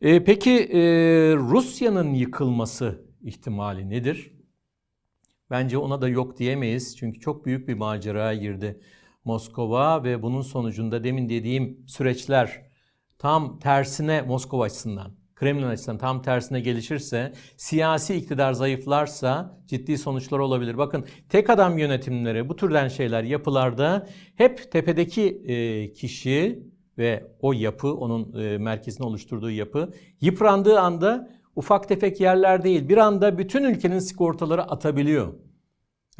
E, 0.00 0.24
peki 0.24 0.50
e, 0.50 0.80
Rusya'nın 1.36 2.14
yıkılması 2.14 3.04
ihtimali 3.22 3.90
nedir? 3.90 4.32
Bence 5.50 5.78
ona 5.78 6.02
da 6.02 6.08
yok 6.08 6.38
diyemeyiz. 6.38 6.96
Çünkü 6.96 7.20
çok 7.20 7.46
büyük 7.46 7.68
bir 7.68 7.74
maceraya 7.74 8.34
girdi 8.34 8.80
Moskova 9.24 10.04
ve 10.04 10.22
bunun 10.22 10.42
sonucunda 10.42 11.04
demin 11.04 11.28
dediğim 11.28 11.84
süreçler 11.86 12.62
tam 13.18 13.58
tersine 13.58 14.22
Moskova 14.22 14.64
açısından 14.64 15.21
Kremlin 15.42 15.66
açısından 15.66 15.98
tam 15.98 16.22
tersine 16.22 16.60
gelişirse, 16.60 17.32
siyasi 17.56 18.14
iktidar 18.14 18.52
zayıflarsa 18.52 19.58
ciddi 19.66 19.98
sonuçlar 19.98 20.38
olabilir. 20.38 20.78
Bakın 20.78 21.04
tek 21.28 21.50
adam 21.50 21.78
yönetimleri, 21.78 22.48
bu 22.48 22.56
türden 22.56 22.88
şeyler 22.88 23.22
yapılarda 23.22 24.06
hep 24.36 24.72
tepedeki 24.72 25.42
e, 25.46 25.92
kişi 25.92 26.62
ve 26.98 27.26
o 27.40 27.52
yapı, 27.52 27.94
onun 27.94 28.42
e, 28.42 28.58
merkezini 28.58 29.06
oluşturduğu 29.06 29.50
yapı 29.50 29.92
yıprandığı 30.20 30.80
anda 30.80 31.30
ufak 31.56 31.88
tefek 31.88 32.20
yerler 32.20 32.64
değil, 32.64 32.88
bir 32.88 32.96
anda 32.96 33.38
bütün 33.38 33.64
ülkenin 33.64 33.98
sigortaları 33.98 34.62
atabiliyor. 34.62 35.34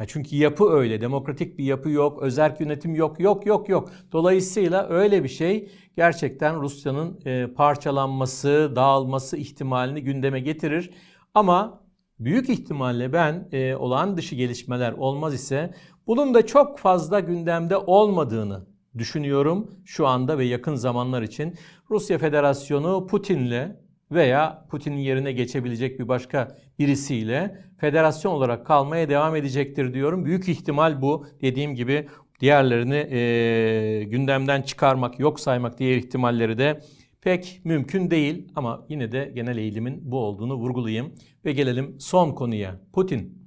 Çünkü 0.07 0.35
yapı 0.35 0.69
öyle. 0.69 1.01
Demokratik 1.01 1.57
bir 1.57 1.63
yapı 1.63 1.89
yok. 1.89 2.23
Özerk 2.23 2.61
yönetim 2.61 2.95
yok. 2.95 3.19
Yok 3.19 3.45
yok 3.45 3.69
yok. 3.69 3.89
Dolayısıyla 4.11 4.89
öyle 4.89 5.23
bir 5.23 5.29
şey 5.29 5.71
gerçekten 5.95 6.61
Rusya'nın 6.61 7.19
e, 7.25 7.47
parçalanması, 7.47 8.73
dağılması 8.75 9.37
ihtimalini 9.37 10.03
gündeme 10.03 10.39
getirir. 10.39 10.91
Ama 11.33 11.83
büyük 12.19 12.49
ihtimalle 12.49 13.13
ben 13.13 13.49
e, 13.51 13.75
olağan 13.75 14.17
dışı 14.17 14.35
gelişmeler 14.35 14.91
olmaz 14.91 15.33
ise 15.33 15.73
bunun 16.07 16.33
da 16.33 16.45
çok 16.45 16.79
fazla 16.79 17.19
gündemde 17.19 17.77
olmadığını 17.77 18.65
düşünüyorum 18.97 19.71
şu 19.85 20.07
anda 20.07 20.37
ve 20.37 20.45
yakın 20.45 20.75
zamanlar 20.75 21.21
için. 21.21 21.55
Rusya 21.89 22.17
Federasyonu 22.17 23.07
Putin'le 23.07 23.82
veya 24.11 24.65
Putin'in 24.69 24.97
yerine 24.97 25.31
geçebilecek 25.31 25.99
bir 25.99 26.07
başka 26.07 26.57
birisiyle 26.79 27.63
federasyon 27.77 28.31
olarak 28.31 28.65
kalmaya 28.65 29.09
devam 29.09 29.35
edecektir 29.35 29.93
diyorum. 29.93 30.25
Büyük 30.25 30.49
ihtimal 30.49 31.01
bu. 31.01 31.27
Dediğim 31.41 31.75
gibi 31.75 32.07
diğerlerini 32.39 32.95
e, 32.95 34.03
gündemden 34.03 34.61
çıkarmak, 34.61 35.19
yok 35.19 35.39
saymak 35.39 35.79
diğer 35.79 35.97
ihtimalleri 35.97 36.57
de 36.57 36.81
pek 37.21 37.61
mümkün 37.63 38.11
değil 38.11 38.51
ama 38.55 38.85
yine 38.89 39.11
de 39.11 39.31
genel 39.35 39.57
eğilimin 39.57 40.11
bu 40.11 40.19
olduğunu 40.19 40.55
vurgulayayım 40.55 41.15
ve 41.45 41.53
gelelim 41.53 41.95
son 41.99 42.31
konuya. 42.31 42.79
Putin. 42.93 43.43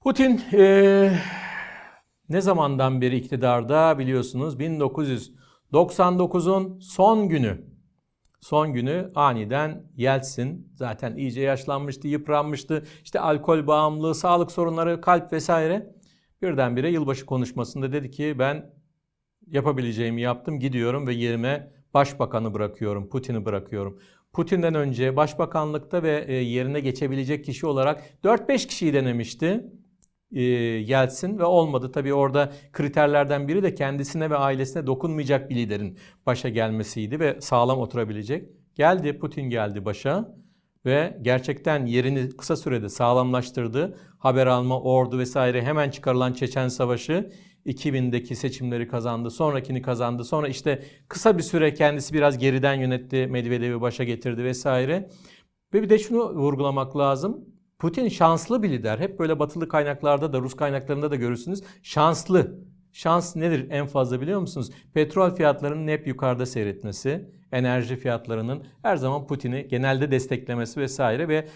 Putin 0.00 0.40
e, 0.52 1.12
ne 2.28 2.40
zamandan 2.40 3.00
beri 3.00 3.16
iktidarda 3.16 3.98
biliyorsunuz 3.98 4.60
1999'un 4.60 6.80
son 6.80 7.28
günü 7.28 7.77
Son 8.40 8.72
günü 8.72 9.12
aniden 9.14 9.82
Yeltsin 9.96 10.72
zaten 10.74 11.16
iyice 11.16 11.40
yaşlanmıştı, 11.40 12.08
yıpranmıştı. 12.08 12.84
İşte 13.04 13.20
alkol 13.20 13.66
bağımlılığı, 13.66 14.14
sağlık 14.14 14.52
sorunları, 14.52 15.00
kalp 15.00 15.32
vesaire. 15.32 15.94
Birdenbire 16.42 16.90
yılbaşı 16.90 17.26
konuşmasında 17.26 17.92
dedi 17.92 18.10
ki 18.10 18.36
ben 18.38 18.70
yapabileceğimi 19.46 20.20
yaptım, 20.20 20.60
gidiyorum 20.60 21.06
ve 21.06 21.14
yerime 21.14 21.72
başbakanı 21.94 22.54
bırakıyorum, 22.54 23.08
Putin'i 23.08 23.44
bırakıyorum. 23.44 23.98
Putin'den 24.32 24.74
önce 24.74 25.16
başbakanlıkta 25.16 26.02
ve 26.02 26.24
e, 26.28 26.34
yerine 26.34 26.80
geçebilecek 26.80 27.44
kişi 27.44 27.66
olarak 27.66 28.02
4-5 28.24 28.66
kişiyi 28.66 28.94
denemişti 28.94 29.64
e, 30.32 30.42
Yeltsin 30.42 31.38
ve 31.38 31.44
olmadı. 31.44 31.92
Tabii 31.92 32.14
orada 32.14 32.52
kriterlerden 32.72 33.48
biri 33.48 33.62
de 33.62 33.74
kendisine 33.74 34.30
ve 34.30 34.36
ailesine 34.36 34.86
dokunmayacak 34.86 35.50
bir 35.50 35.56
liderin 35.56 35.98
başa 36.26 36.48
gelmesiydi 36.48 37.20
ve 37.20 37.40
sağlam 37.40 37.78
oturabilecek. 37.78 38.48
Geldi 38.74 39.18
Putin 39.18 39.42
geldi 39.42 39.84
başa 39.84 40.34
ve 40.86 41.18
gerçekten 41.22 41.86
yerini 41.86 42.28
kısa 42.36 42.56
sürede 42.56 42.88
sağlamlaştırdı. 42.88 43.98
Haber 44.18 44.46
alma, 44.46 44.80
ordu 44.80 45.18
vesaire 45.18 45.62
hemen 45.62 45.90
çıkarılan 45.90 46.32
Çeçen 46.32 46.68
Savaşı 46.68 47.30
2000'deki 47.66 48.36
seçimleri 48.36 48.88
kazandı. 48.88 49.30
Sonrakini 49.30 49.82
kazandı. 49.82 50.24
Sonra 50.24 50.48
işte 50.48 50.82
kısa 51.08 51.38
bir 51.38 51.42
süre 51.42 51.74
kendisi 51.74 52.14
biraz 52.14 52.38
geriden 52.38 52.74
yönetti. 52.74 53.26
Medvedev'i 53.26 53.80
başa 53.80 54.04
getirdi 54.04 54.44
vesaire. 54.44 55.08
Ve 55.74 55.82
bir 55.82 55.88
de 55.88 55.98
şunu 55.98 56.34
vurgulamak 56.34 56.96
lazım. 56.96 57.44
Putin 57.78 58.08
şanslı 58.08 58.62
bir 58.62 58.70
lider. 58.70 58.98
Hep 58.98 59.18
böyle 59.18 59.38
batılı 59.38 59.68
kaynaklarda 59.68 60.32
da 60.32 60.40
Rus 60.40 60.56
kaynaklarında 60.56 61.10
da 61.10 61.16
görürsünüz. 61.16 61.62
Şanslı. 61.82 62.58
Şans 62.92 63.36
nedir 63.36 63.66
en 63.70 63.86
fazla 63.86 64.20
biliyor 64.20 64.40
musunuz? 64.40 64.70
Petrol 64.94 65.30
fiyatlarının 65.30 65.88
hep 65.88 66.06
yukarıda 66.06 66.46
seyretmesi, 66.46 67.30
enerji 67.52 67.96
fiyatlarının 67.96 68.62
her 68.82 68.96
zaman 68.96 69.26
Putin'i 69.26 69.68
genelde 69.68 70.10
desteklemesi 70.10 70.80
vesaire 70.80 71.28
ve 71.28 71.48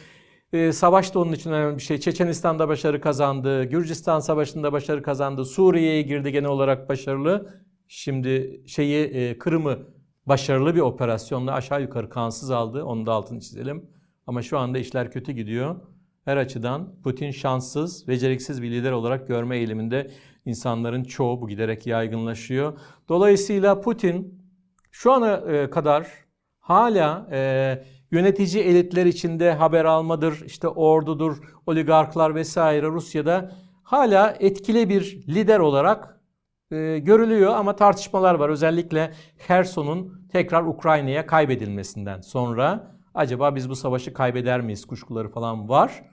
e, 0.53 0.73
savaş 0.73 1.15
da 1.15 1.19
onun 1.19 1.33
için 1.33 1.53
önemli 1.53 1.77
bir 1.77 1.83
şey. 1.83 1.99
Çeçenistan'da 1.99 2.69
başarı 2.69 3.01
kazandı, 3.01 3.65
Gürcistan 3.65 4.21
Savaşı'nda 4.21 4.73
başarı 4.73 5.03
kazandı, 5.03 5.45
Suriye'ye 5.45 6.03
girdi 6.03 6.33
genel 6.33 6.51
olarak 6.51 6.89
başarılı. 6.89 7.63
Şimdi 7.89 8.63
şeyi 8.67 9.05
e, 9.05 9.39
Kırım'ı 9.39 9.79
başarılı 10.27 10.75
bir 10.75 10.81
operasyonla 10.81 11.53
aşağı 11.53 11.83
yukarı 11.83 12.11
kansız 12.11 12.51
aldı. 12.51 12.85
Onu 12.85 13.07
da 13.07 13.13
altını 13.13 13.41
çizelim. 13.41 13.91
Ama 14.27 14.43
şu 14.43 14.59
anda 14.59 14.79
işler 14.79 15.11
kötü 15.11 15.33
gidiyor. 15.33 15.77
Her 16.25 16.37
açıdan 16.37 16.95
Putin 17.05 17.31
şanssız, 17.31 18.09
beceriksiz 18.09 18.63
bir 18.63 18.71
lider 18.71 18.93
olarak 18.93 19.29
görme 19.29 19.57
eğiliminde 19.57 20.11
insanların 20.45 21.05
çoğu 21.05 21.41
bu 21.41 21.49
giderek 21.49 21.87
yaygınlaşıyor. 21.87 22.79
Dolayısıyla 23.09 23.81
Putin 23.81 24.43
şu 24.91 25.13
ana 25.13 25.37
e, 25.37 25.71
kadar 25.71 26.09
hala 26.59 27.29
e, 27.33 27.85
yönetici 28.11 28.65
elitler 28.65 29.07
içinde 29.07 29.53
haber 29.53 29.85
almadır, 29.85 30.43
işte 30.47 30.69
ordudur, 30.69 31.37
oligarklar 31.67 32.35
vesaire 32.35 32.87
Rusya'da 32.87 33.53
hala 33.83 34.37
etkili 34.41 34.89
bir 34.89 35.25
lider 35.29 35.59
olarak 35.59 36.21
e, 36.71 36.99
görülüyor 36.99 37.55
ama 37.55 37.77
tartışmalar 37.77 38.35
var. 38.35 38.49
Özellikle 38.49 39.13
Herson'un 39.39 40.29
tekrar 40.33 40.63
Ukrayna'ya 40.63 41.27
kaybedilmesinden 41.27 42.21
sonra 42.21 42.97
acaba 43.15 43.55
biz 43.55 43.71
bu 43.71 43.77
savaşı 43.77 44.13
kaybeder 44.13 44.61
miyiz 44.61 44.85
kuşkuları 44.85 45.29
falan 45.29 45.69
var. 45.69 46.12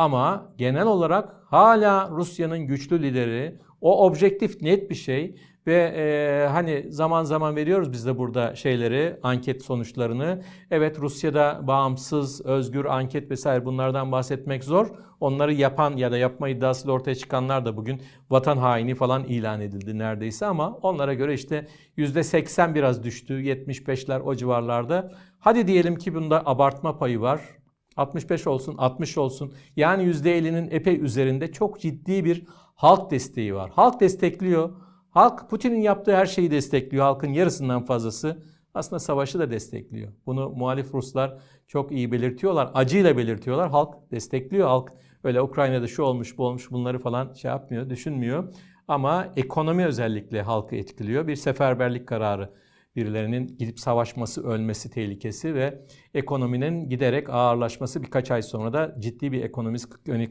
Ama 0.00 0.52
genel 0.58 0.86
olarak 0.86 1.34
hala 1.46 2.10
Rusya'nın 2.10 2.58
güçlü 2.58 3.02
lideri, 3.02 3.58
o 3.80 4.06
objektif 4.06 4.62
net 4.62 4.90
bir 4.90 4.94
şey 4.94 5.34
ve 5.66 5.74
e, 5.96 6.46
hani 6.48 6.86
zaman 6.88 7.24
zaman 7.24 7.56
veriyoruz 7.56 7.92
biz 7.92 8.06
de 8.06 8.18
burada 8.18 8.54
şeyleri, 8.56 9.16
anket 9.22 9.62
sonuçlarını. 9.62 10.42
Evet 10.70 10.98
Rusya'da 10.98 11.60
bağımsız, 11.66 12.46
özgür 12.46 12.84
anket 12.84 13.30
vesaire 13.30 13.64
bunlardan 13.64 14.12
bahsetmek 14.12 14.64
zor. 14.64 14.86
Onları 15.20 15.52
yapan 15.52 15.96
ya 15.96 16.12
da 16.12 16.18
yapma 16.18 16.48
iddiasıyla 16.48 16.92
ortaya 16.92 17.14
çıkanlar 17.14 17.64
da 17.64 17.76
bugün 17.76 18.02
vatan 18.30 18.56
haini 18.56 18.94
falan 18.94 19.24
ilan 19.24 19.60
edildi 19.60 19.98
neredeyse 19.98 20.46
ama 20.46 20.72
onlara 20.82 21.14
göre 21.14 21.34
işte 21.34 21.66
%80 21.98 22.74
biraz 22.74 23.02
düştü, 23.02 23.34
75'ler 23.34 24.20
o 24.20 24.34
civarlarda. 24.34 25.12
Hadi 25.38 25.66
diyelim 25.66 25.96
ki 25.96 26.14
bunda 26.14 26.46
abartma 26.46 26.98
payı 26.98 27.20
var. 27.20 27.59
65 28.00 28.46
olsun, 28.46 28.74
60 28.78 29.18
olsun. 29.18 29.52
Yani 29.76 30.02
%50'nin 30.02 30.70
epey 30.70 31.00
üzerinde 31.00 31.52
çok 31.52 31.80
ciddi 31.80 32.24
bir 32.24 32.44
halk 32.74 33.10
desteği 33.10 33.54
var. 33.54 33.70
Halk 33.70 34.00
destekliyor. 34.00 34.70
Halk 35.10 35.50
Putin'in 35.50 35.80
yaptığı 35.80 36.16
her 36.16 36.26
şeyi 36.26 36.50
destekliyor. 36.50 37.04
Halkın 37.04 37.32
yarısından 37.32 37.84
fazlası 37.84 38.42
aslında 38.74 39.00
savaşı 39.00 39.38
da 39.38 39.50
destekliyor. 39.50 40.12
Bunu 40.26 40.50
muhalif 40.50 40.94
Ruslar 40.94 41.38
çok 41.66 41.92
iyi 41.92 42.12
belirtiyorlar. 42.12 42.70
Acıyla 42.74 43.16
belirtiyorlar. 43.16 43.70
Halk 43.70 43.94
destekliyor. 44.10 44.68
Halk 44.68 44.92
öyle 45.24 45.42
Ukrayna'da 45.42 45.86
şu 45.86 46.02
olmuş 46.02 46.38
bu 46.38 46.44
olmuş 46.46 46.70
bunları 46.70 46.98
falan 46.98 47.32
şey 47.32 47.50
yapmıyor, 47.50 47.90
düşünmüyor. 47.90 48.54
Ama 48.88 49.28
ekonomi 49.36 49.86
özellikle 49.86 50.42
halkı 50.42 50.76
etkiliyor. 50.76 51.26
Bir 51.26 51.36
seferberlik 51.36 52.08
kararı 52.08 52.50
birilerinin 52.96 53.56
gidip 53.58 53.80
savaşması, 53.80 54.46
ölmesi 54.46 54.90
tehlikesi 54.90 55.54
ve 55.54 55.86
ekonominin 56.14 56.88
giderek 56.88 57.30
ağırlaşması 57.30 58.02
birkaç 58.02 58.30
ay 58.30 58.42
sonra 58.42 58.72
da 58.72 58.96
ciddi 58.98 59.32
bir 59.32 59.44
ekonomik, 59.44 59.82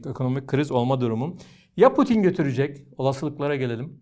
ekonomik 0.06 0.46
kriz 0.46 0.70
olma 0.70 1.00
durumu. 1.00 1.36
Ya 1.76 1.94
Putin 1.94 2.22
götürecek, 2.22 2.78
olasılıklara 2.96 3.56
gelelim. 3.56 4.00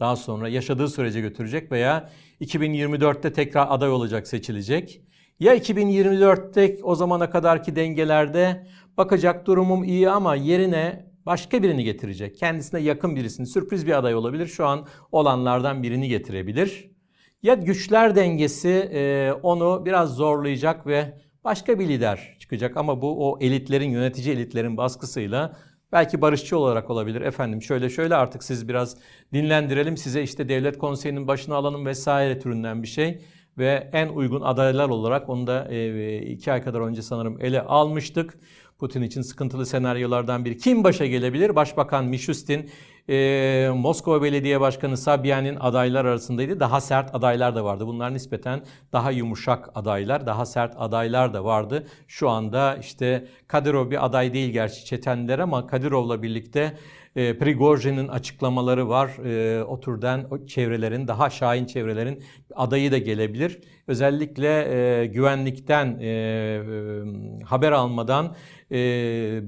Daha 0.00 0.16
sonra 0.16 0.48
yaşadığı 0.48 0.88
sürece 0.88 1.20
götürecek 1.20 1.72
veya 1.72 2.10
2024'te 2.40 3.32
tekrar 3.32 3.66
aday 3.70 3.90
olacak, 3.90 4.26
seçilecek. 4.26 5.02
Ya 5.40 5.56
2024'te 5.56 6.78
o 6.82 6.94
zamana 6.94 7.30
kadarki 7.30 7.76
dengelerde 7.76 8.66
bakacak 8.96 9.46
durumum 9.46 9.84
iyi 9.84 10.10
ama 10.10 10.34
yerine 10.34 11.12
başka 11.26 11.62
birini 11.62 11.84
getirecek. 11.84 12.36
Kendisine 12.36 12.80
yakın 12.80 13.16
birisini, 13.16 13.46
sürpriz 13.46 13.86
bir 13.86 13.98
aday 13.98 14.14
olabilir. 14.14 14.46
Şu 14.46 14.66
an 14.66 14.86
olanlardan 15.12 15.82
birini 15.82 16.08
getirebilir. 16.08 16.91
Ya 17.42 17.54
güçler 17.54 18.16
dengesi 18.16 18.68
e, 18.68 19.32
onu 19.42 19.82
biraz 19.86 20.14
zorlayacak 20.14 20.86
ve 20.86 21.18
başka 21.44 21.78
bir 21.78 21.88
lider 21.88 22.36
çıkacak 22.38 22.76
ama 22.76 23.02
bu 23.02 23.30
o 23.30 23.38
elitlerin, 23.40 23.90
yönetici 23.90 24.34
elitlerin 24.34 24.76
baskısıyla 24.76 25.56
belki 25.92 26.20
barışçı 26.20 26.58
olarak 26.58 26.90
olabilir. 26.90 27.20
Efendim 27.20 27.62
şöyle 27.62 27.90
şöyle 27.90 28.14
artık 28.14 28.44
siz 28.44 28.68
biraz 28.68 28.96
dinlendirelim 29.32 29.96
size 29.96 30.22
işte 30.22 30.48
devlet 30.48 30.78
konseyinin 30.78 31.28
başına 31.28 31.56
alalım 31.56 31.86
vesaire 31.86 32.38
türünden 32.38 32.82
bir 32.82 32.88
şey. 32.88 33.22
Ve 33.58 33.90
en 33.92 34.08
uygun 34.08 34.40
adaylar 34.40 34.88
olarak 34.88 35.28
onu 35.28 35.46
da 35.46 35.68
e, 35.70 36.18
iki 36.18 36.52
ay 36.52 36.62
kadar 36.62 36.80
önce 36.80 37.02
sanırım 37.02 37.40
ele 37.40 37.60
almıştık. 37.60 38.38
Putin 38.78 39.02
için 39.02 39.22
sıkıntılı 39.22 39.66
senaryolardan 39.66 40.44
biri. 40.44 40.58
Kim 40.58 40.84
başa 40.84 41.06
gelebilir? 41.06 41.56
Başbakan 41.56 42.04
Mishustin 42.04 42.70
e, 43.08 43.70
Moskova 43.74 44.22
Belediye 44.22 44.60
Başkanı 44.60 44.96
Sabyan'in 44.96 45.56
adaylar 45.56 46.04
arasındaydı. 46.04 46.60
Daha 46.60 46.80
sert 46.80 47.14
adaylar 47.14 47.54
da 47.54 47.64
vardı. 47.64 47.86
Bunlar 47.86 48.14
nispeten 48.14 48.62
daha 48.92 49.10
yumuşak 49.10 49.70
adaylar, 49.74 50.26
daha 50.26 50.46
sert 50.46 50.74
adaylar 50.78 51.34
da 51.34 51.44
vardı. 51.44 51.86
Şu 52.08 52.28
anda 52.28 52.76
işte 52.76 53.28
Kadirov 53.46 53.90
bir 53.90 54.04
aday 54.04 54.32
değil 54.32 54.50
gerçi 54.52 54.84
Çetenler 54.84 55.38
ama 55.38 55.66
Kadirov'la 55.66 56.22
birlikte 56.22 56.76
e, 57.16 57.38
Prigojin'in 57.38 58.08
açıklamaları 58.08 58.88
var. 58.88 59.10
E, 59.24 59.64
o 59.64 59.80
türden 59.80 60.26
o 60.30 60.46
çevrelerin, 60.46 61.08
daha 61.08 61.30
şahin 61.30 61.66
çevrelerin 61.66 62.22
adayı 62.54 62.92
da 62.92 62.98
gelebilir. 62.98 63.60
Özellikle 63.86 64.48
e, 64.48 65.06
güvenlikten 65.06 65.98
e, 66.00 66.06
e, 66.06 67.44
haber 67.44 67.72
almadan 67.72 68.34
e, 68.70 68.78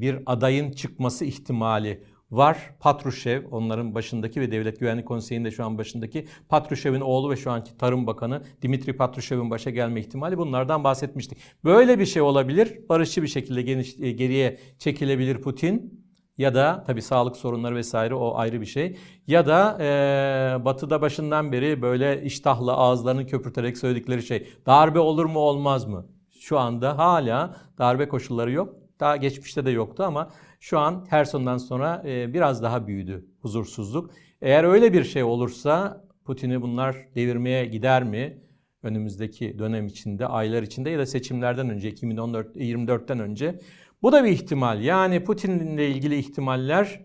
bir 0.00 0.18
adayın 0.26 0.72
çıkması 0.72 1.24
ihtimali 1.24 2.02
var. 2.36 2.74
Patrushev 2.80 3.42
onların 3.50 3.94
başındaki 3.94 4.40
ve 4.40 4.50
Devlet 4.50 4.80
Güvenlik 4.80 5.06
Konseyi'nde 5.06 5.50
şu 5.50 5.64
an 5.64 5.78
başındaki 5.78 6.26
Patrushev'in 6.48 7.00
oğlu 7.00 7.30
ve 7.30 7.36
şu 7.36 7.50
anki 7.50 7.76
Tarım 7.76 8.06
Bakanı 8.06 8.42
Dimitri 8.62 8.96
Patrushev'in 8.96 9.50
başa 9.50 9.70
gelme 9.70 10.00
ihtimali 10.00 10.38
bunlardan 10.38 10.84
bahsetmiştik. 10.84 11.38
Böyle 11.64 11.98
bir 11.98 12.06
şey 12.06 12.22
olabilir. 12.22 12.88
Barışçı 12.88 13.22
bir 13.22 13.28
şekilde 13.28 13.62
geniş, 13.62 14.00
e, 14.00 14.12
geriye 14.12 14.58
çekilebilir 14.78 15.40
Putin. 15.40 16.04
Ya 16.38 16.54
da 16.54 16.84
tabi 16.86 17.02
sağlık 17.02 17.36
sorunları 17.36 17.74
vesaire 17.74 18.14
o 18.14 18.36
ayrı 18.36 18.60
bir 18.60 18.66
şey. 18.66 18.96
Ya 19.26 19.46
da 19.46 19.78
e, 19.80 20.64
batıda 20.64 21.00
başından 21.00 21.52
beri 21.52 21.82
böyle 21.82 22.22
iştahlı 22.22 22.72
ağızlarını 22.72 23.26
köpürterek 23.26 23.78
söyledikleri 23.78 24.22
şey. 24.22 24.48
Darbe 24.66 24.98
olur 24.98 25.24
mu 25.24 25.38
olmaz 25.38 25.86
mı? 25.86 26.06
Şu 26.40 26.58
anda 26.58 26.98
hala 26.98 27.56
darbe 27.78 28.08
koşulları 28.08 28.52
yok. 28.52 28.74
Daha 29.00 29.16
geçmişte 29.16 29.64
de 29.66 29.70
yoktu 29.70 30.04
ama 30.06 30.30
şu 30.64 30.78
an 30.78 31.06
Herson'dan 31.10 31.58
sonra 31.58 32.02
e, 32.06 32.34
biraz 32.34 32.62
daha 32.62 32.86
büyüdü 32.86 33.26
huzursuzluk. 33.40 34.10
Eğer 34.42 34.64
öyle 34.64 34.92
bir 34.92 35.04
şey 35.04 35.22
olursa 35.22 36.04
Putin'i 36.24 36.62
bunlar 36.62 36.96
devirmeye 37.14 37.66
gider 37.66 38.04
mi? 38.04 38.38
Önümüzdeki 38.82 39.58
dönem 39.58 39.86
içinde, 39.86 40.26
aylar 40.26 40.62
içinde 40.62 40.90
ya 40.90 40.98
da 40.98 41.06
seçimlerden 41.06 41.70
önce 41.70 41.90
2024'ten 41.90 43.18
önce. 43.18 43.60
Bu 44.02 44.12
da 44.12 44.24
bir 44.24 44.28
ihtimal. 44.28 44.80
Yani 44.80 45.24
Putin'le 45.24 45.78
ilgili 45.78 46.16
ihtimaller 46.16 47.00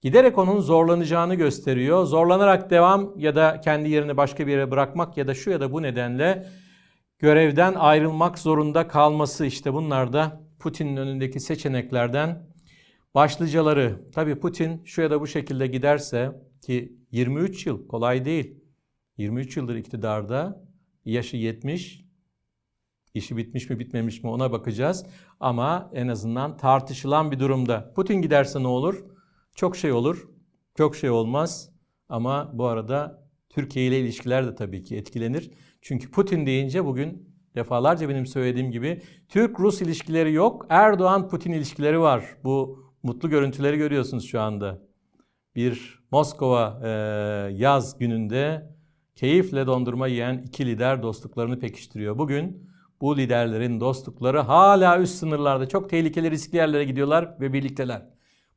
giderek 0.00 0.38
onun 0.38 0.60
zorlanacağını 0.60 1.34
gösteriyor. 1.34 2.04
Zorlanarak 2.04 2.70
devam 2.70 3.18
ya 3.18 3.36
da 3.36 3.60
kendi 3.60 3.90
yerini 3.90 4.16
başka 4.16 4.46
bir 4.46 4.52
yere 4.52 4.70
bırakmak 4.70 5.16
ya 5.16 5.26
da 5.26 5.34
şu 5.34 5.50
ya 5.50 5.60
da 5.60 5.72
bu 5.72 5.82
nedenle 5.82 6.46
görevden 7.18 7.74
ayrılmak 7.74 8.38
zorunda 8.38 8.88
kalması 8.88 9.46
işte 9.46 9.72
bunlar 9.72 10.12
da 10.12 10.40
Putin'in 10.58 10.96
önündeki 10.96 11.40
seçeneklerden 11.40 12.49
başlıcaları. 13.14 14.10
Tabii 14.12 14.34
Putin 14.34 14.82
şu 14.84 15.02
ya 15.02 15.10
da 15.10 15.20
bu 15.20 15.26
şekilde 15.26 15.66
giderse 15.66 16.42
ki 16.60 16.98
23 17.10 17.66
yıl 17.66 17.88
kolay 17.88 18.24
değil. 18.24 18.60
23 19.16 19.56
yıldır 19.56 19.76
iktidarda 19.76 20.64
yaşı 21.04 21.36
70 21.36 22.04
işi 23.14 23.36
bitmiş 23.36 23.70
mi 23.70 23.78
bitmemiş 23.78 24.22
mi 24.22 24.30
ona 24.30 24.52
bakacağız. 24.52 25.06
Ama 25.40 25.90
en 25.94 26.08
azından 26.08 26.56
tartışılan 26.56 27.30
bir 27.30 27.38
durumda. 27.38 27.92
Putin 27.96 28.22
giderse 28.22 28.62
ne 28.62 28.66
olur? 28.66 29.04
Çok 29.54 29.76
şey 29.76 29.92
olur, 29.92 30.28
çok 30.76 30.96
şey 30.96 31.10
olmaz. 31.10 31.70
Ama 32.08 32.50
bu 32.54 32.66
arada 32.66 33.28
Türkiye 33.48 33.86
ile 33.86 34.00
ilişkiler 34.00 34.46
de 34.46 34.54
tabii 34.54 34.82
ki 34.82 34.96
etkilenir. 34.96 35.50
Çünkü 35.82 36.10
Putin 36.10 36.46
deyince 36.46 36.84
bugün 36.84 37.30
defalarca 37.54 38.08
benim 38.08 38.26
söylediğim 38.26 38.70
gibi 38.70 39.02
Türk-Rus 39.28 39.82
ilişkileri 39.82 40.32
yok. 40.32 40.66
Erdoğan-Putin 40.68 41.52
ilişkileri 41.52 42.00
var. 42.00 42.36
Bu 42.44 42.89
mutlu 43.02 43.30
görüntüleri 43.30 43.76
görüyorsunuz 43.76 44.26
şu 44.26 44.40
anda. 44.40 44.78
Bir 45.56 46.00
Moskova 46.10 46.80
e, 46.84 46.88
yaz 47.52 47.98
gününde 47.98 48.70
keyifle 49.14 49.66
dondurma 49.66 50.06
yiyen 50.06 50.38
iki 50.38 50.66
lider 50.66 51.02
dostluklarını 51.02 51.58
pekiştiriyor. 51.58 52.18
Bugün 52.18 52.70
bu 53.00 53.16
liderlerin 53.16 53.80
dostlukları 53.80 54.38
hala 54.38 55.00
üst 55.00 55.14
sınırlarda 55.14 55.68
çok 55.68 55.90
tehlikeli 55.90 56.30
riskli 56.30 56.56
yerlere 56.56 56.84
gidiyorlar 56.84 57.36
ve 57.40 57.52
birlikteler. 57.52 58.06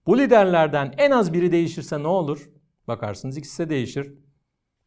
Bu 0.07 0.17
liderlerden 0.17 0.93
en 0.97 1.11
az 1.11 1.33
biri 1.33 1.51
değişirse 1.51 2.03
ne 2.03 2.07
olur? 2.07 2.49
Bakarsınız 2.87 3.37
ikisi 3.37 3.63
de 3.65 3.69
değişir. 3.69 4.13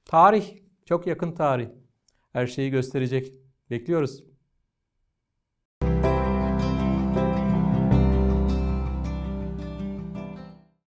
Tarih, 0.05 0.45
çok 0.85 1.07
yakın 1.07 1.33
tarih. 1.33 1.69
Her 2.33 2.47
şeyi 2.47 2.71
gösterecek. 2.71 3.35
Bekliyoruz. 3.71 4.25